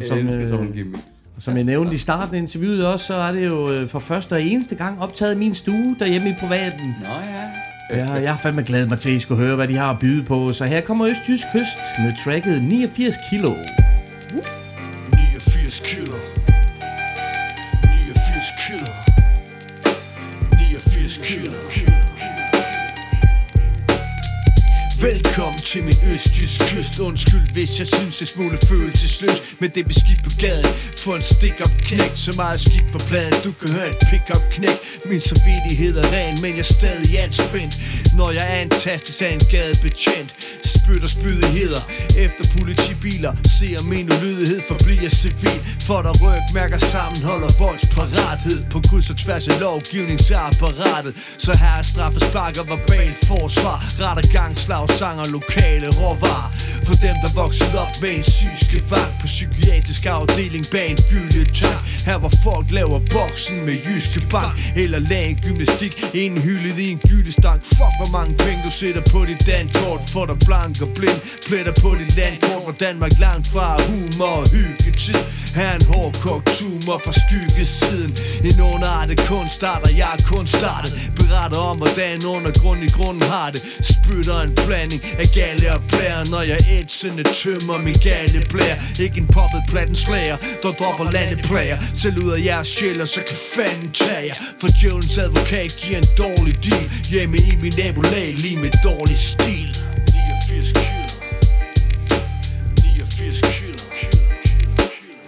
[0.00, 1.04] Jeg som, elsker øh, sådan en gimmick.
[1.38, 4.32] Som jeg nævnte i starten af interviewet også, så er det jo øh, for første
[4.32, 6.94] og eneste gang optaget i min stue derhjemme i privaten.
[7.00, 7.46] Nå ja.
[7.90, 9.98] Ja, jeg har fandme glædet mig til, at I skulle høre, hvad de har at
[9.98, 10.52] byde på.
[10.52, 13.54] Så her kommer Østjysk Kyst med tracket 89 kilo.
[25.00, 26.98] Velkommen til min østjysk kyst.
[26.98, 30.72] Undskyld hvis jeg synes det smule følelsesløs Men det er beskidt på gaden.
[31.04, 33.34] For en stick-up knæk Så meget skidt på pladen.
[33.44, 34.78] Du kan høre et pick-up knæk.
[35.10, 37.74] Min samvittighed er ren Men jeg er stadig anspændt.
[38.18, 40.30] Når jeg antastes af en gadebetjent
[40.86, 41.82] Spytter spydigheder
[42.24, 45.60] Efter politibiler Ser min ulydighed Forbliver civil.
[45.88, 48.64] For der rygmærker sammenhold og voldsparathed.
[48.70, 53.76] På kryds og tværs af lovgivningsapparatet Så her er straffe sparker verbal forsvar.
[54.02, 56.50] Ret og gang, slag, sang og lokale råvarer.
[56.86, 61.44] For dem der voksede op med en syg vagt På psykiatrisk afdeling bag en gylde
[61.60, 61.82] tank.
[62.08, 65.92] Her hvor folk laver boksen med jyske bank Eller lagen gymnastik.
[66.14, 70.00] Indhyllet i en gyldestank Fuck hvor mange penge du sætter på dit dankort.
[70.14, 74.46] For dig blank og blind Pletter på dit landkort Hvor Danmark langt fra humor og
[74.50, 75.20] hyggetid.
[75.54, 78.12] Her er en hårdkogt tumor fra skyggesiden.
[78.48, 80.92] En underartet kun starter, jeg er kun startet.
[81.16, 83.60] Beretter om hvordan undergrund i grunden har det.
[83.92, 89.18] Spytter en blanding af gale og blære Når jeg ætsende tømmer min gale blære Ikke
[89.18, 93.36] en poppet platten slager Der dropper landeplager Selv ud af jeres sjæl og så kan
[93.56, 94.34] fanden tage jer.
[94.60, 96.90] For djævelens advokat giver en dårlig deal.
[97.10, 99.76] Hjemme i min nabolag lige med dårlig stil.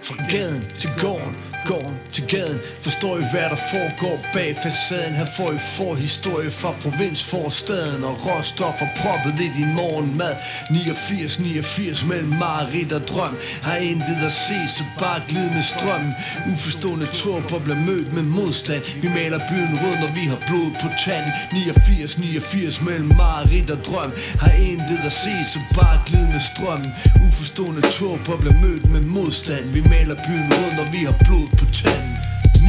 [0.09, 1.37] Fra gaden til gården,
[1.69, 2.61] gården til gaden.
[2.87, 5.15] Forstår I hvad der foregår bag facaden?
[5.21, 10.35] Her får I forhistorie fra provinsforstaden Og råstoffer proppet i din morgenmad.
[10.71, 13.35] 89, 89 mellem mareridt og drøm.
[13.63, 16.13] Har intet at se, så bare glid med strømmen.
[16.53, 18.83] Uforstående turper bliver mødt med modstand.
[19.03, 21.33] Vi maler byen rød, når vi har blod på tanden.
[21.53, 24.11] 89, 89 mellem mareridt og drøm.
[24.43, 26.91] Har intet at se, så bare glid med strømmen.
[27.27, 29.65] Uforstående turper bliver mødt med modstand.
[29.77, 32.19] Vi maler byen rød, når vi har blod på tanden.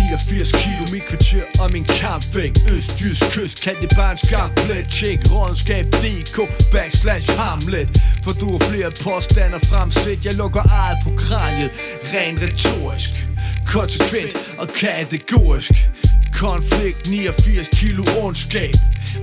[0.10, 2.58] 89 kilo mit kvarter og min kampvægt.
[2.74, 6.38] Østjysk kyst, kan det bare en skamplet Tjek rådenskab.dk
[6.74, 7.90] backslash hamlet.
[8.24, 11.72] For du har flere påstander fremsæt Jeg lukker ejet på kraniet.
[12.14, 13.12] Ren retorisk
[13.66, 15.72] Konsekvent og kategorisk.
[16.34, 18.76] Konflikt 89 kilo ondskab.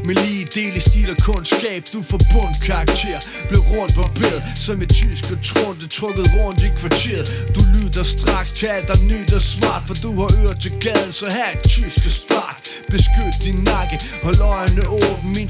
[0.06, 3.18] Med lige del i stil og kundskab Du får bundkarakter
[3.48, 7.26] Blev rundt barberet Som et tysk og trunde Trukket rundt i kvarteret.
[7.54, 11.12] Du lyder straks til alt der nyt og smart For du har ører til gaden
[11.12, 12.56] Så her et tysk spark.
[12.90, 15.48] Beskyt din nakke Hold øjnene åben Min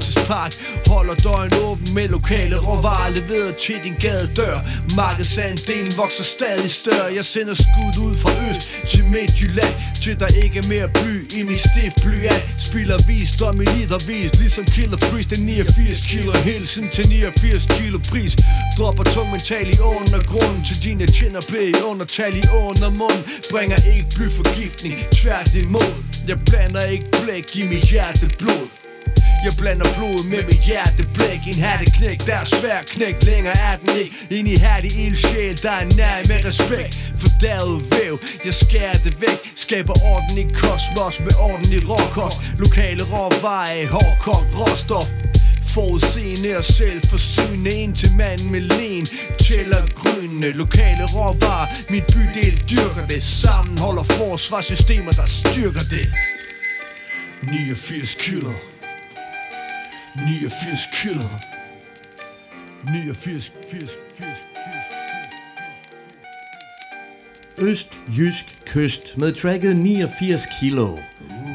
[0.00, 0.52] spark.
[0.86, 4.56] Holder døren åben med lokale råvarer Leveret til din gadedør.
[4.96, 9.74] Markedsandelen vokser stadig større Jeg sender skud ud fra øst til Midtjylland.
[10.02, 14.64] Til der ikke er mere by i min stift blyant Spiller visdom i litervis Ligesom
[14.64, 16.32] Killer Priest er 89 kilo.
[16.32, 18.32] Hilsen til 89 kilo pris.
[18.78, 23.20] Dropper tung mental i undergrunden Til dine tjener blev under tal i under mund
[23.50, 25.94] Bringer ikke blyforgiftning Tvært imod
[26.28, 28.87] Jeg blander ikke blæk i mit hjerte blod
[29.44, 33.22] jeg blander blod med mit hjerteblik En hatteknæk, der er svær knæk.
[33.22, 34.14] Længere er den ikke.
[34.30, 37.12] En ihærdig ildsjæl, der er nær med respekt.
[37.20, 39.38] For derud væv, jeg skærer det væk.
[39.56, 42.38] Skaber orden i kosmos med ordentlig råkost.
[42.58, 45.08] Lokale råvarer, hårdkogt råstof.
[45.74, 47.70] Forudseende og selvforsynende.
[47.70, 49.06] Ind til manden med len
[49.44, 53.22] Tæller grønne, lokale råvarer Mit bydel dyrker det.
[53.22, 56.06] Sammenholder forsvarssystemer, der styrker det.
[57.42, 58.77] 89 kilo.
[60.16, 61.22] 89 kilo
[62.84, 63.88] 89 kilo
[67.60, 70.96] Østjysk kyst med tracket 89 kilo.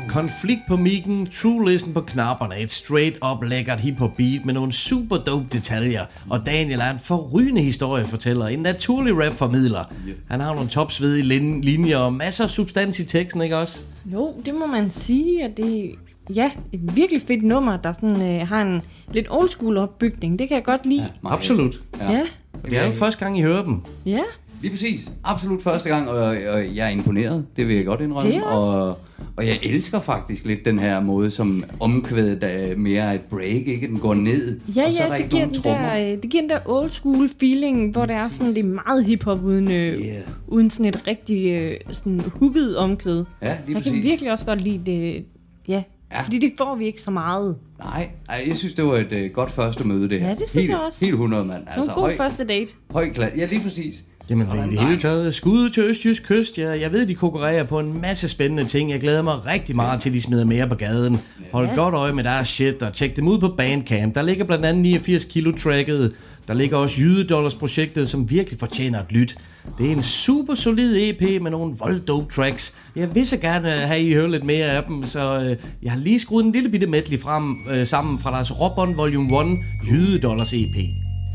[0.09, 4.71] Konflikt på mikken, true listen på knapperne, et straight up lækkert hiphop beat med nogle
[4.73, 6.05] super dope detaljer.
[6.29, 9.83] Og Daniel er en forrygende historiefortæller, en naturlig rap formidler.
[10.29, 13.79] Han har nogle topsvedige lin- linjer og masser af substans i teksten, ikke også?
[14.05, 15.91] Jo, det må man sige, at det
[16.35, 18.81] ja, et virkelig fedt nummer, der sådan, øh, har en
[19.13, 20.39] lidt old school opbygning.
[20.39, 21.01] Det kan jeg godt lide.
[21.23, 21.83] Ja, Absolut.
[21.99, 22.21] Ja.
[22.63, 23.77] Og det er jo første gang, I hører dem.
[24.05, 24.19] ja.
[24.61, 25.11] Lige præcis.
[25.23, 27.45] Absolut første gang, og, og jeg er imponeret.
[27.57, 28.29] Det vil jeg godt indrømme.
[28.31, 28.67] Det er også.
[28.81, 28.97] Og,
[29.35, 33.67] og jeg elsker faktisk lidt den her måde, som omkvædet er mere er et break,
[33.67, 33.87] ikke?
[33.87, 35.89] Den går ned, Ja, og så er ja, der det ikke giver, nogen den trommer.
[35.95, 38.69] der, øh, det giver den der old school feeling, hvor det er sådan, det er
[38.85, 40.21] meget hiphop uden, øh, Yeah.
[40.47, 43.15] uden sådan et rigtig øh, sådan hooket omkvæd.
[43.41, 44.03] Ja, lige Jeg kan præcis.
[44.03, 45.25] virkelig også godt lide det,
[45.67, 45.83] ja,
[46.13, 46.21] ja.
[46.21, 47.55] fordi det får vi ikke så meget.
[47.79, 50.27] Nej, ej, jeg synes, det var et øh, godt første møde, det her.
[50.27, 51.05] Ja, det synes helt, jeg også.
[51.05, 51.59] Helt 100, mand.
[51.59, 52.73] Det var en god første date.
[52.91, 53.39] Høj klasse.
[53.39, 53.93] Ja, lige præcis.
[54.29, 56.57] Jamen, i det hele taget, skud til Østjysk Kyst.
[56.57, 58.91] Jeg, jeg ved, de konkurrerer på en masse spændende ting.
[58.91, 61.19] Jeg glæder mig rigtig meget til, at de smider mere på gaden.
[61.51, 61.75] Hold Ja.
[61.75, 64.15] godt øje med deres shit, og tjek dem ud på Bandcamp.
[64.15, 66.13] Der ligger blandt andet 89 kilo tracket.
[66.47, 69.37] Der ligger også Jydedollars projektet, som virkelig fortjener et lyt.
[69.77, 72.73] Det er en super solid EP med nogle volddope tracks.
[72.95, 75.99] Jeg vil så gerne have, I hører lidt mere af dem, så øh, jeg har
[75.99, 79.57] lige skruet en lille bitte medley frem, øh, sammen fra deres Robon Volume 1
[79.91, 80.75] Jydedollars EP.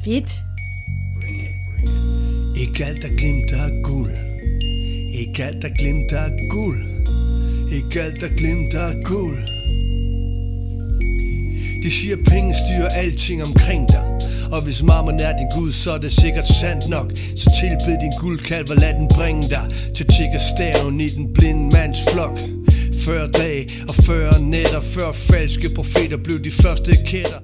[0.04, 0.30] Fedt.
[2.60, 4.12] Ikke alt der glimter er guld
[5.20, 6.82] Ikke alt der glimter er guld
[7.72, 9.38] Ikke alt der glimter er guld
[11.82, 14.04] De siger penge styrer alting omkring dig
[14.52, 17.12] og hvis mammon er din gud, så er det sikkert sandt nok.
[17.36, 19.64] Så tilbed din guldkalv og lad den bringe dig
[19.96, 22.38] Til tiggerstaven i den blinde mands flok.
[23.04, 27.38] 40 dage og 40 nætter Før falske profeter blev de første kætter.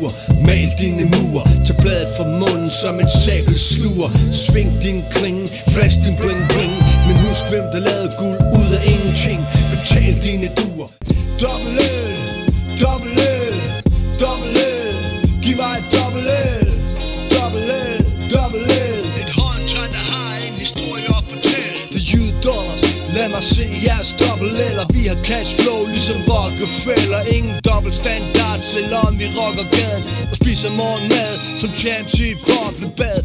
[0.00, 0.12] Betal
[0.46, 5.96] mal dine murer Tag bladet fra munden som en sabel sluer Sving din klinge, flash
[6.04, 6.74] din bling bling.
[7.06, 9.40] Men husk hvem der lavede guld ud af ingenting.
[9.70, 10.88] Betal dine duer.
[11.40, 13.39] Dobbelt L, dobbelt
[23.20, 28.60] lad mig se jeres dobbelt L'er Vi har cash flow ligesom Rockefeller Ingen dobbelt standard,
[28.74, 33.20] selvom vi rocker gaden Og spiser morgenmad som champs i boblebad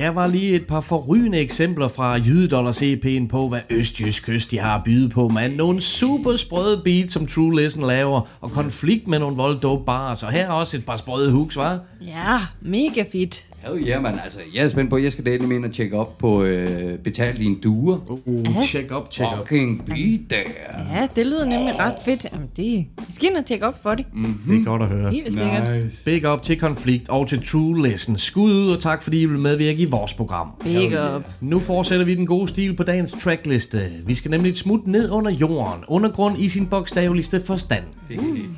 [0.00, 4.58] Her var lige et par forrygende eksempler fra Jydedollars EP'en på, hvad Østjysk Kyst de
[4.58, 5.50] har at byde på, man.
[5.50, 10.22] Nogle super sprøde beats, som True Listen laver, og konflikt med nogle volddope bars.
[10.22, 11.80] Og her er også et par sprøde hooks, var?
[12.00, 13.44] Ja, mega fedt.
[13.66, 14.18] Hell yeah, man.
[14.24, 17.36] Altså, jeg er spændt på, jeg skal dele ind og tjekke op på øh, Betal
[17.36, 18.20] Dine Duer.
[18.26, 19.38] Uh, check up, check up.
[19.38, 20.50] Fucking beat der.
[20.92, 22.26] Ja, det lyder nemlig ret fedt.
[22.32, 24.06] Jamen, det, vi skal ind og tjekke op for det.
[24.12, 24.38] Mm-hmm.
[24.48, 25.10] Det er godt at høre.
[25.10, 25.62] Helt sikkert.
[26.04, 28.18] Big up til Konflikt og til True Listen.
[28.18, 30.48] Skud ud, og tak fordi I vil medvirke i vores program.
[30.62, 31.22] Big up.
[31.40, 33.90] Nu fortsætter vi den gode stil på dagens trackliste.
[34.06, 35.84] Vi skal nemlig et smut ned under jorden.
[35.88, 37.84] Undergrund i sin bogstaveligste forstand.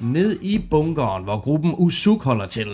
[0.01, 2.67] Ned i bunkeren, hvor gruppen Usuk holder til.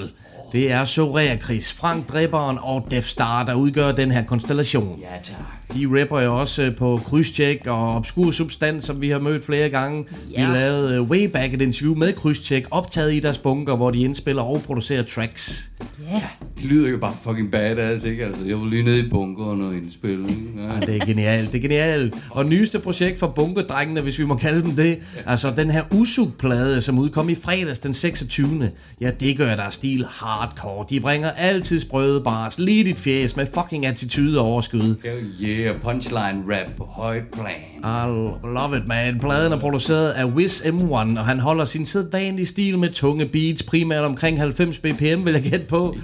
[0.55, 5.01] Det er Soraya Chris, Frank Dræberen og Def Star, der udgør den her konstellation.
[5.01, 5.37] Ja, tak.
[5.73, 9.69] De rapper jo også øh, på krydstjek og obskur substans, som vi har mødt flere
[9.69, 10.05] gange.
[10.33, 10.47] Ja.
[10.47, 13.99] Vi lavede uh, way back et interview med krydstjek, optaget i deres bunker, hvor de
[13.99, 15.71] indspiller og producerer tracks.
[16.13, 16.23] Ja.
[16.65, 18.25] lyder jo bare fucking badass, ikke?
[18.25, 20.43] Altså, jeg var lige nede i bunkeren og indspille, ikke?
[20.65, 22.15] Ja, det er genialt, det er genialt.
[22.31, 26.83] Og nyeste projekt for bunkerdrengene, hvis vi må kalde dem det, altså den her Usuk-plade,
[26.83, 28.71] som udkom i fredags den 26.
[29.01, 30.87] Ja, det gør der stil hardcore.
[30.91, 34.95] De bringer altid sprøde bars, lige dit fjes med fucking attitude og overskud.
[35.05, 37.74] Hell yeah, punchline rap på højt plan.
[37.87, 38.07] I
[38.45, 39.19] love it, man.
[39.21, 43.63] Pladen er produceret af Wiz M1, og han holder sin sædvanlige stil med tunge beats,
[43.63, 45.97] primært omkring 90 bpm, vil jeg gætte på.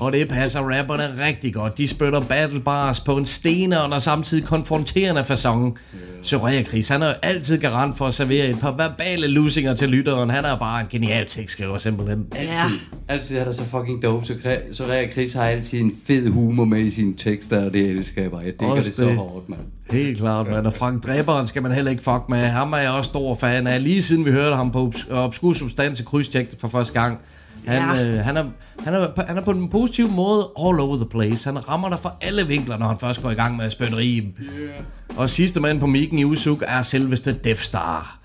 [0.00, 1.78] Og det passer rapperne rigtig godt.
[1.78, 5.78] De spytter battle bars på en steneren og samtidig konfronterende façon.
[6.22, 9.88] Soraya Chris, han er jo altid garant for at servere et par verbale lusinger til
[9.88, 10.30] lytteren.
[10.30, 12.26] Han er bare en genial tekstskriver, simpelthen.
[12.32, 12.78] Altid.
[13.08, 14.26] Altid er der så fucking dope.
[14.72, 18.22] Så, Rea Chris har altid en fed humor med i sine tekster, og det elsker
[18.22, 18.40] jeg bare.
[18.40, 19.16] Jeg digger Også det så det.
[19.16, 19.60] hårdt, mand.
[19.90, 20.66] Helt klart, mand.
[20.66, 22.38] Og Frank Dræberen skal man heller ikke fuck med.
[22.38, 23.82] Ham er jeg også stor fan af.
[23.82, 27.18] Lige siden vi hørte ham på Obs- Obskur Substans i krydstjek for første gang.
[27.66, 28.04] Han, Ja.
[28.06, 28.44] øh, han, er,
[28.84, 31.48] han, er, han er på den positive måde all over the place.
[31.52, 33.96] Han rammer dig fra alle vinkler, når han først går i gang med at spytte
[33.96, 34.24] rim.
[34.24, 34.70] Yeah.
[35.16, 38.18] Og sidste mand på mikken i Usuk er selveste Death Star.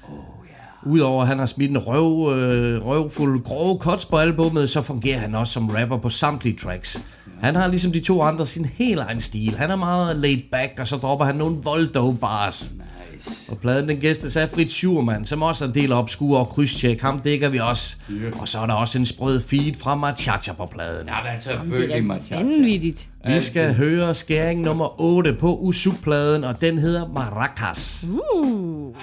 [0.85, 5.19] Udover at han har smidt en røv, øh, røvfuld grove cuts på albummet, så fungerer
[5.19, 7.03] han også som rapper på samtlige tracks.
[7.41, 9.55] Han har ligesom de to andre sin helt egen stil.
[9.57, 12.71] Han er meget laid back, og så dropper han nogle volddope bars.
[12.71, 13.51] Nice.
[13.51, 16.49] Og pladen den gæstes af Fritz Schurman, som også er en del af Obskur og
[16.49, 17.01] krydstjek.
[17.01, 17.95] Ham dækker vi også.
[18.11, 18.41] Yeah.
[18.41, 21.07] Og så er der også en sprød feed fra Machacha på pladen.
[21.07, 22.39] Ja, men Det selvfølgelig, er Mathias.
[22.39, 23.09] vanvittigt.
[23.27, 28.05] Vi skal høre skæring nummer 8 på Usuk-pladen, og den hedder Maracas.
[28.33, 28.95] Uh.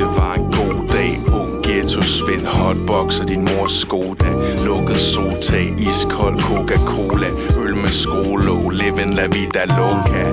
[0.00, 2.02] Det var en god dag, ung ghetto.
[2.02, 4.30] Spænd Hotbox og din mors Skoda
[4.64, 7.26] Lukket soltag, iskold Coca-Cola
[7.60, 10.24] Øl med skolo, living la vida loca.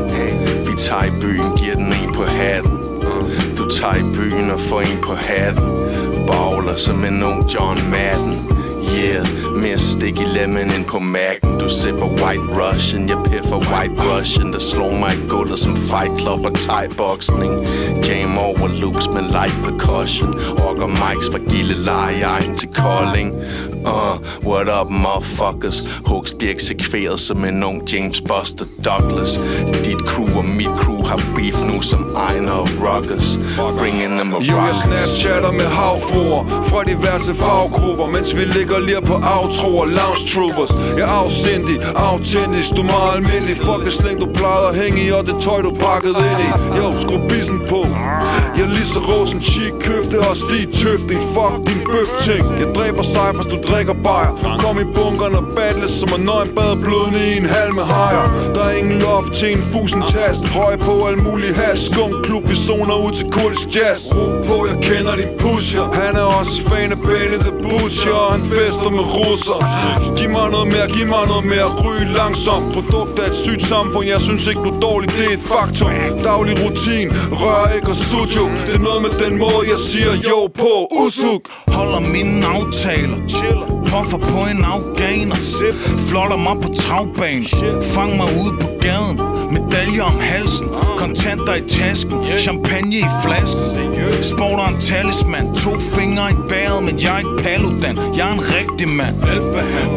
[0.67, 2.77] Vi tager i byen, giver den en på hatten.
[3.57, 5.63] Du tager i byen og får en på hatten.
[6.27, 8.56] Bagler som en ung John Madden.
[8.87, 11.59] Yeah, mere stik i lemon end på Mac'en.
[11.59, 16.21] Du sipper White Russian, jeg piffer White Russian Der slår mig i gulvet som Fight
[16.21, 17.67] Club og thai boxing.
[18.07, 20.33] Jam over loops med light percussion.
[20.63, 23.33] Rocker mics fra Gilleleje egen til Kolding
[23.85, 25.87] Uh, what up motherfuckers?
[26.05, 29.39] Hooks bliver eksekveret som en ung James Buster Douglas.
[29.85, 33.39] Dit crew og mit crew har beef nu som Ejner og Ruggers.
[33.79, 38.79] Bringing them a Jo, jeg rockers snapchatter med havfruer Fra diverse faggrupper Mens vi ligger
[38.79, 39.13] lige på
[39.81, 42.69] og lounge troopers Jeg er afsindig, autentisk.
[42.75, 43.57] Du er meget almindelig.
[43.57, 46.49] Fuck det slæng du plejede at hænge i Og det tøj du pakket ind i.
[46.77, 47.79] Jo, skru bissen på.
[48.57, 52.43] Jeg er lige så som chic køfte Og stig tøfting Fuck din bøf ting.
[52.61, 53.03] Jeg dræber
[53.37, 54.57] hvis du drikker bajer.
[54.59, 58.27] Kom i bunkeren og battle Som er nøgen bad blødende i en halv med hajer.
[58.55, 60.47] Der er ingen loft til en fusen tast.
[60.47, 61.79] Høj på al mulig has.
[61.79, 64.01] Skum klub, vi zoner ud til kurdisk jazz.
[64.15, 65.85] Ro på, jeg kender din pusher.
[66.01, 68.13] Han er også fan af Benny the Butcher.
[68.13, 69.59] Og han fester med russer.
[70.17, 71.67] Giv mig noget mere, giv mig noget mere.
[71.83, 72.65] Ryg langsomt.
[72.75, 74.05] Produkt af et sygt samfund.
[74.15, 75.89] Jeg synes ikke du er dårlig, det er et faktum.
[76.23, 77.07] Daglig rutin,
[77.41, 80.73] rør ikke og sujo Det er noget med den måde jeg siger jo på.
[81.01, 81.41] Usuk.
[81.67, 83.17] Holder mine aftaler
[83.57, 85.35] Chiller Puffer på en afghaner.
[86.09, 87.45] Flotter mig på travbanen.
[87.83, 89.36] Fang mig ude på gaden.
[89.51, 90.67] Medaljer om halsen.
[90.97, 92.17] Kontanter i tasken.
[92.37, 93.63] Champagne i flasken.
[94.21, 95.55] Sporter en talisman.
[95.55, 97.97] To fingre i vejret Men jeg er ikke paludan.
[98.17, 99.15] Jeg er en rigtig mand.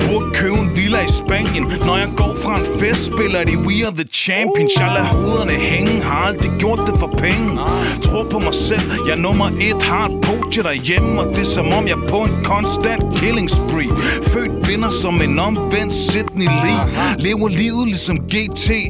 [0.07, 1.65] Burde købe en villa i Spanien.
[1.87, 5.53] Når jeg går fra en fest Spiller de We Are The Champions Jeg lader hovederne
[5.53, 6.03] hænge.
[6.03, 7.59] Har aldrig gjort det for penge.
[8.03, 8.85] Tror på mig selv.
[9.07, 9.83] Jeg er nummer et.
[9.83, 13.51] Har et podie derhjemme Og det er som om jeg er på en konstant killing
[13.51, 13.91] spree.
[14.33, 16.83] Født vinder som en omvendt Sydney Lee.
[17.19, 18.81] Lever livet ligesom GTA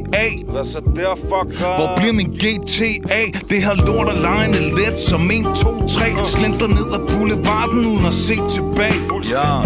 [0.51, 3.21] Hvad så der, fuck Hvor bliver min GTA?
[3.49, 8.05] Det her lort er lejende let som 1, 2, 3 Slenter ned ad boulevarden uden
[8.05, 9.01] at se tilbage.
[9.31, 9.59] Ja,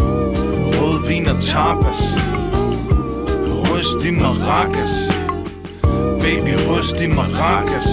[0.79, 2.01] rødvin og tapas.
[3.71, 4.93] Ryst i maracas.
[6.19, 7.87] Baby, ryst i maracas.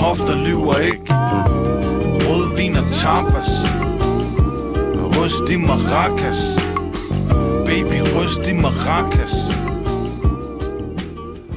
[0.00, 1.02] Hofter lyver ikke.
[2.28, 3.50] Rødvin og tapas.
[5.20, 6.40] Ryst i maracas.
[7.66, 9.62] Baby, ryst i maracas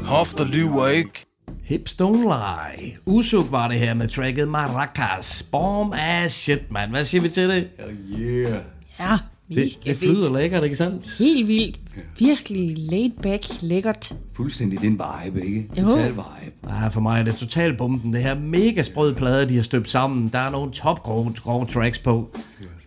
[0.05, 1.25] Hofter lyver ikke
[1.63, 2.91] Hips don't lie.
[3.05, 5.43] Usuk var det her med tracket Maracas.
[5.51, 6.89] Bomb ass shit, man.
[6.89, 7.67] Hvad siger vi til det?
[7.87, 8.59] Oh yeah.
[8.99, 9.17] Ja,
[9.55, 11.15] Det, det flyder lækkert, ikke sandt?
[11.19, 11.79] Helt vildt.
[12.19, 14.13] Virkelig laid back, lækkert.
[14.35, 15.69] Fuldstændig din vibe, ikke?
[15.79, 15.83] Jo.
[15.83, 16.73] Total vibe.
[16.81, 18.13] Ja, for mig er det total bomben.
[18.13, 20.27] Det her mega sprøde plade, de har støbt sammen.
[20.27, 22.35] Der er nogle top grove, grove tracks på.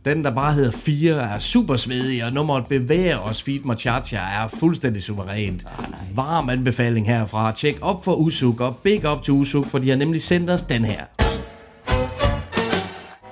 [0.04, 4.48] Den, der bare hedder 4, er super svedig, og nummeret Bevæger os Feed Machacha er
[4.48, 5.66] fuldstændig suverænt.
[6.14, 7.52] Varm anbefaling herfra.
[7.52, 10.62] Tjek op for Usuk, og big up til Usuk, for de har nemlig sendt os
[10.62, 11.04] den her.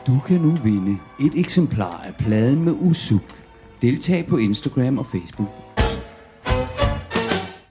[0.06, 3.42] Du kan nu vinde et eksemplar af pladen med Usuk.
[3.82, 5.48] Deltag på Instagram og Facebook.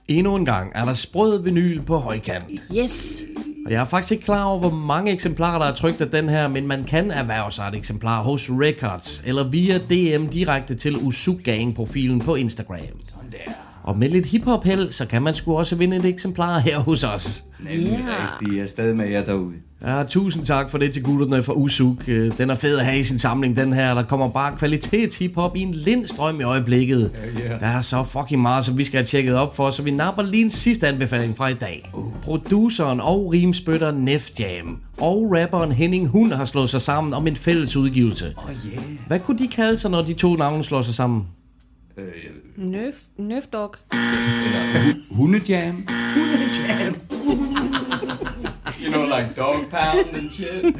[0.08, 2.44] Endnu en gang er der sprød vinyl på højkant.
[2.76, 3.22] Yes.
[3.66, 6.28] Og jeg er faktisk ikke klar over, hvor mange eksemplarer, der er trykt af den
[6.28, 10.96] her, men man kan erhverve sig et eksemplar hos Records, eller via DM direkte til
[10.96, 12.78] Usugang-profilen på Instagram.
[13.06, 13.52] Sådan der.
[13.82, 17.04] Og med lidt hiphop held, så kan man sgu også vinde et eksemplar her hos
[17.04, 17.44] os.
[17.60, 18.56] Nemlig rigtigt.
[18.56, 19.54] Jeg er stadig med jer derude.
[19.82, 22.08] Ja, tusind tak for det til gutterne fra Usuk.
[22.08, 23.94] Øh, Den er fed at have i sin samling, den her.
[23.94, 27.10] Der kommer bare kvalitets hiphop i en lindstrøm i øjeblikket.
[27.38, 27.58] Ja, ja.
[27.58, 30.22] Der er så fucking meget, som vi skal have tjekket op for, så vi napper
[30.22, 31.90] lige en sidste anbefaling fra i dag.
[31.94, 32.12] Uh.
[32.22, 37.36] Produceren og rimspytter Nef Jam og rapperen Henning Hund har slået sig sammen om en
[37.36, 38.34] fælles udgivelse.
[38.36, 38.84] Oh yeah.
[39.06, 41.24] Hvad kunne de kalde sig, når de to navne slår sig sammen?
[42.56, 43.74] Nøf, nøfdog.
[45.10, 45.86] Hundejam.
[46.14, 46.96] Hundejam.
[48.86, 50.74] You know, like dog pound and shit.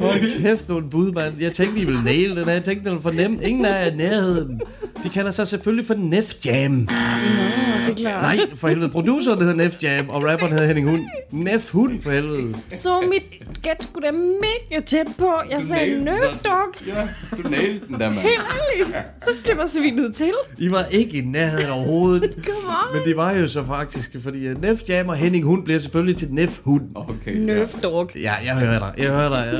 [0.00, 1.34] Hold kæft, nogle bud, mand.
[1.40, 2.52] Jeg tænkte, I ville nail den her.
[2.52, 3.38] Jeg tænkte, den var for nem.
[3.42, 4.60] Ingen af jer er i nærheden.
[5.04, 6.70] De kalder sig selvfølgelig for Nef Jam.
[6.72, 8.22] Nå, det er klart.
[8.22, 8.88] Nej, for helvede.
[8.88, 11.02] Produceren hedder Nef Jam, og rapperen hedder Henning Hund.
[11.30, 12.54] Nef Hund, for helvede.
[12.70, 13.22] Så mit
[13.62, 15.32] gæt skulle da mega tæt på.
[15.50, 16.74] Jeg Du sagde den, nøfdog.
[16.86, 17.08] Ja,
[17.42, 18.18] du nailede den der, mand.
[18.20, 18.96] Helt ærligt.
[19.22, 20.32] Så det var svinet til.
[20.58, 22.34] I var ikke i nærheden overhovedet.
[22.46, 22.96] Come on.
[22.96, 26.16] Men det var jo så faktisk, fordi uh, Nef Jam og Henning Hund bliver selvfølgelig
[26.16, 26.82] til Nef Hund.
[26.94, 27.25] Okay.
[27.34, 28.10] Nøfdog.
[28.22, 28.92] Ja, jeg hører dig.
[28.98, 29.58] Jeg hører dig.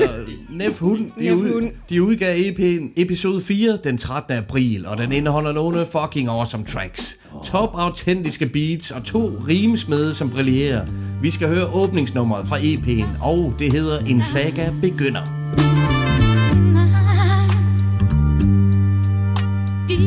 [0.49, 4.37] Nef Hund, de, Nef ud, de udgav EP'en episode 4 den 13.
[4.37, 7.17] april, og den indeholder nogle fucking awesome tracks.
[7.43, 10.85] Top autentiske beats og to rimsmede, som brillerer.
[11.21, 15.21] Vi skal høre åbningsnummeret fra EP'en, og det hedder En Saga Begynder.
[19.87, 19.97] Det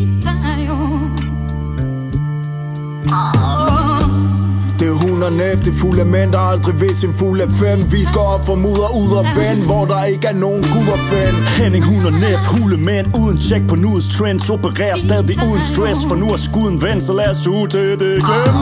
[5.30, 7.92] næft, det fulde mænd, der aldrig ved sin fulde fem.
[7.92, 10.98] Vi skal op for mudder ud og vand, hvor der ikke er nogen gud at
[10.98, 15.62] finde Henning, hun og næf, hule mænd Uden tjek på nuets trends Opererer stadig uden
[15.62, 18.16] stress For nu er skuden vendt, så lad os uge til det.
[18.16, 18.54] Igen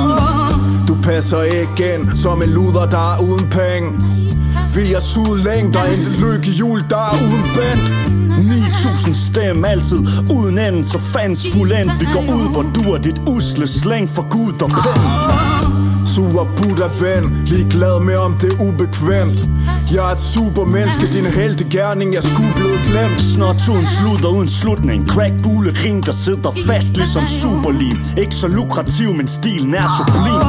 [0.88, 3.88] Du passer ikke ind som en luder, der er uden penge.
[4.74, 8.08] Vi er suget længe, der er en lykkehjul, der er uden band
[8.42, 9.98] 9000 stem altid
[10.30, 14.28] uden enden Så fans fuldendt Vi går ud, hvor du er dit usle slæng For
[14.30, 15.27] Gud og pen
[16.18, 19.38] Super Buddha ven, ligeglad med om det er ubekvemt.
[19.94, 25.08] Jeg er et supermenneske, din heltegærning er sgu blevet glemt Snart uden slutter uden slutning.
[25.08, 27.98] Crack bule ring der sidder fast ligesom superlim.
[28.16, 30.42] Ikke så lukrativ, men stilen er sublim.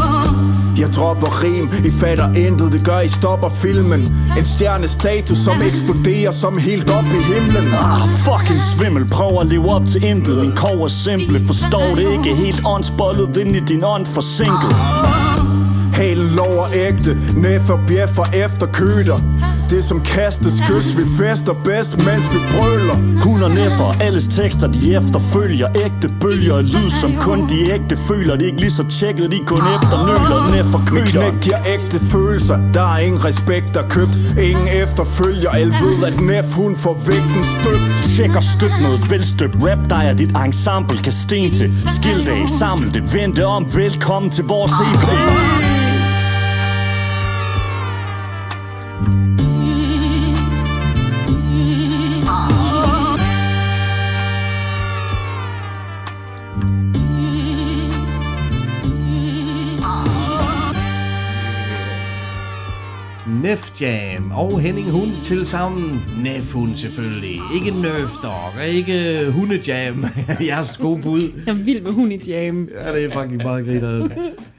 [0.81, 4.01] Jeg dropper rim, I fatter intet, det gør I stopper filmen.
[4.37, 7.73] En stjernestatus, som eksploderer som helt op i himlen.
[7.73, 9.09] Ah, fucking svimmel.
[9.09, 10.37] Prøv at leve op til intet.
[10.37, 11.47] Min kov er simple.
[11.47, 12.35] Forstår det ikke.
[12.35, 14.75] Helt åndsbollet ind i din ånd forsinket
[15.99, 19.19] Halen lover ægte, næf og bjeffer efter køder.
[19.69, 23.23] Det som kastes kys, vi fester bedst, mens vi brøler.
[23.23, 25.67] Hun og neffer, alles tekster de efterfølger.
[25.85, 28.35] Ægte bølger og lyd som kun de ægte føler.
[28.35, 31.99] De er ikke lige så tjekket, de kun efter nøler Neffer Mit knæk giver ægte
[31.99, 32.57] følelser.
[32.73, 34.15] Der er ingen respekt, der er købt.
[34.41, 35.49] Ingen efterfølger.
[35.49, 38.15] Alle ved, at næf hun får vægten støbt.
[38.15, 41.73] Tjek og støt noget velstøbt rap dig er dit ensemble kan sten til.
[41.95, 43.67] Skil dig, samle det, vente om.
[43.75, 45.68] Velkommen til vores EP
[63.49, 66.01] Nef Jam og Henning Hund til sammen.
[66.23, 67.39] Nef Hund selvfølgelig.
[67.55, 70.05] Ikke Nerf Dog og ikke Hundejam.
[70.47, 71.21] Jeres gode bud.
[71.45, 72.69] Jeg er vild med hun i jam.
[72.85, 74.07] Ja, det er fucking bare griner.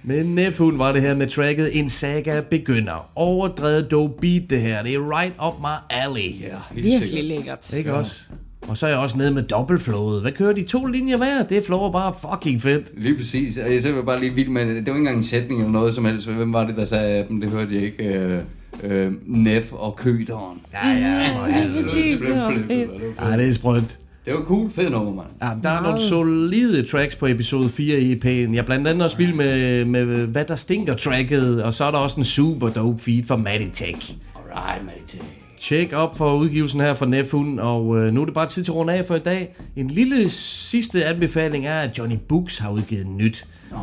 [0.03, 3.11] Men Nef Hund var det her med tracket En Saga Begynder.
[3.17, 4.83] Overdrevet dope beat det her.
[4.83, 6.41] Det er right up my alley.
[6.41, 7.73] Ja, Virkelig lækkert.
[7.77, 8.21] Ikke også?
[8.61, 10.21] Og så er jeg også nede med dobbeltflowet.
[10.21, 11.43] Hvad kører de to linjer hver?
[11.43, 12.85] Det flower bare fucking fedt.
[12.97, 13.57] Lige præcis.
[13.57, 14.77] Jeg var bare lige vild med det.
[14.77, 16.29] Det var ikke engang en sætning eller noget som helst.
[16.29, 17.41] Hvem var det, der sagde dem?
[17.41, 18.43] Det hørte jeg ikke.
[18.83, 20.59] Øh, Nef og køderen.
[20.73, 21.47] Ja, ja.
[21.47, 22.69] Mm, det er præcis, det var fedt.
[23.39, 23.99] Det er sprødt.
[24.27, 24.71] Det var cool.
[24.71, 25.27] Fed nummer, mand.
[25.43, 28.29] Ja, der er nogle solide tracks på episode 4 i EP'en.
[28.29, 31.91] Jeg er blandt andet også vild med, med hvad der stinker tracket, og så er
[31.91, 34.15] der også en super dope feed fra Meditech.
[34.37, 35.25] Alright, Meditech.
[35.61, 38.71] Tjek op for udgivelsen her fra Nefun, og øh, nu er det bare tid til
[38.71, 39.57] at runde af for i dag.
[39.77, 43.47] En lille sidste anbefaling er, at Johnny Books har udgivet nyt.
[43.71, 43.77] Nå.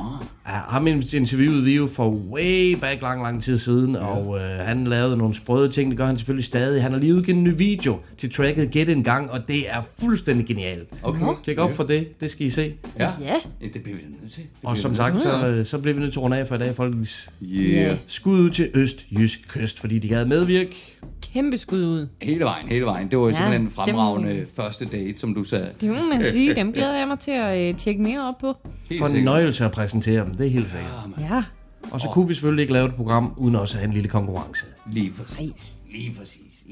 [0.48, 4.00] Ja, ham interviewede vi jo for way back lang, lang tid siden, ja.
[4.00, 6.82] og øh, han lavede nogle sprøde ting, det gør han selvfølgelig stadig.
[6.82, 9.82] Han har lige udgivet en ny video til tracket Get en gang, og det er
[10.00, 10.90] fuldstændig genialt.
[11.04, 11.26] Okay.
[11.46, 12.74] Tjek op for det, det skal I se.
[13.00, 13.12] Ja.
[13.22, 13.34] Ja.
[13.62, 14.44] ja det bliver vi nødt til.
[14.64, 16.60] Og som sagt, så, øh, så bliver vi nødt til at runde af for i
[16.60, 17.30] dag, folkens.
[17.44, 17.98] Yeah.
[18.08, 20.98] Skud ud til Øst Jysk Kyst, fordi de gad medvirke.
[21.34, 22.08] Kæmpe skud ud.
[22.22, 23.08] Hele vejen, hele vejen.
[23.12, 25.70] Det var jo Ja, simpelthen en fremragende dem- første date, som du sagde.
[25.82, 26.56] Det må man sige.
[26.60, 28.54] Dem glæder jeg mig til at øh, tjekke mere op på.
[29.00, 30.92] Fornøjelse at præsentere dem, det er helt sikkert.
[31.20, 31.44] Ja.
[31.92, 34.10] Og så kunne vi selvfølgelig ikke lave et program, uden også at have en lille
[34.10, 34.66] konkurrence.
[34.92, 35.74] Lige præcis.
[35.92, 36.64] Lige præcis.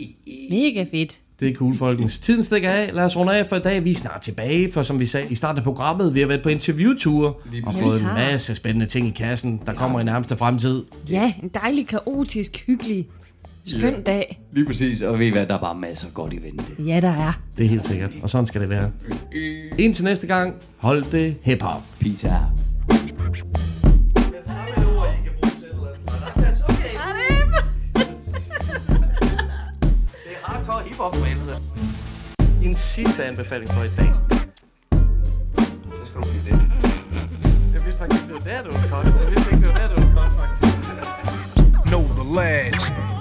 [0.49, 1.19] Mega fedt.
[1.39, 2.19] Det er cool, folkens.
[2.19, 2.89] Tiden stikker af.
[2.93, 3.83] Lad os runde af for i dag.
[3.83, 6.41] Vi er snart tilbage, for som vi sagde i starten af programmet, vi har været
[6.43, 7.33] på interviewture
[7.65, 10.83] og fået en Ja, masse spændende ting i kassen, der kommer i nærmeste fremtid.
[11.11, 13.07] Ja, en dejlig, kaotisk, hyggelig,
[13.65, 14.01] Skøn ja.
[14.01, 14.41] dag.
[14.53, 16.63] Lige præcis, og ved I hvad, der er bare masser godt i vente.
[16.79, 17.41] Ja, der er.
[17.57, 18.91] Det er helt sikkert, og sådan skal det være.
[19.77, 21.81] Indtil næste gang, hold det hip-hop.
[21.99, 22.65] Peace out.
[30.95, 31.61] hiphop for helvede.
[32.63, 34.13] En sidste anbefaling for i dag.
[35.95, 36.71] Så skal du blive det.
[37.73, 39.05] Jeg vidste faktisk ikke, det var der, du var kold.
[39.05, 40.75] Jeg vidste ikke, det var der, du var kold, faktisk.
[41.85, 43.14] Know the ledge.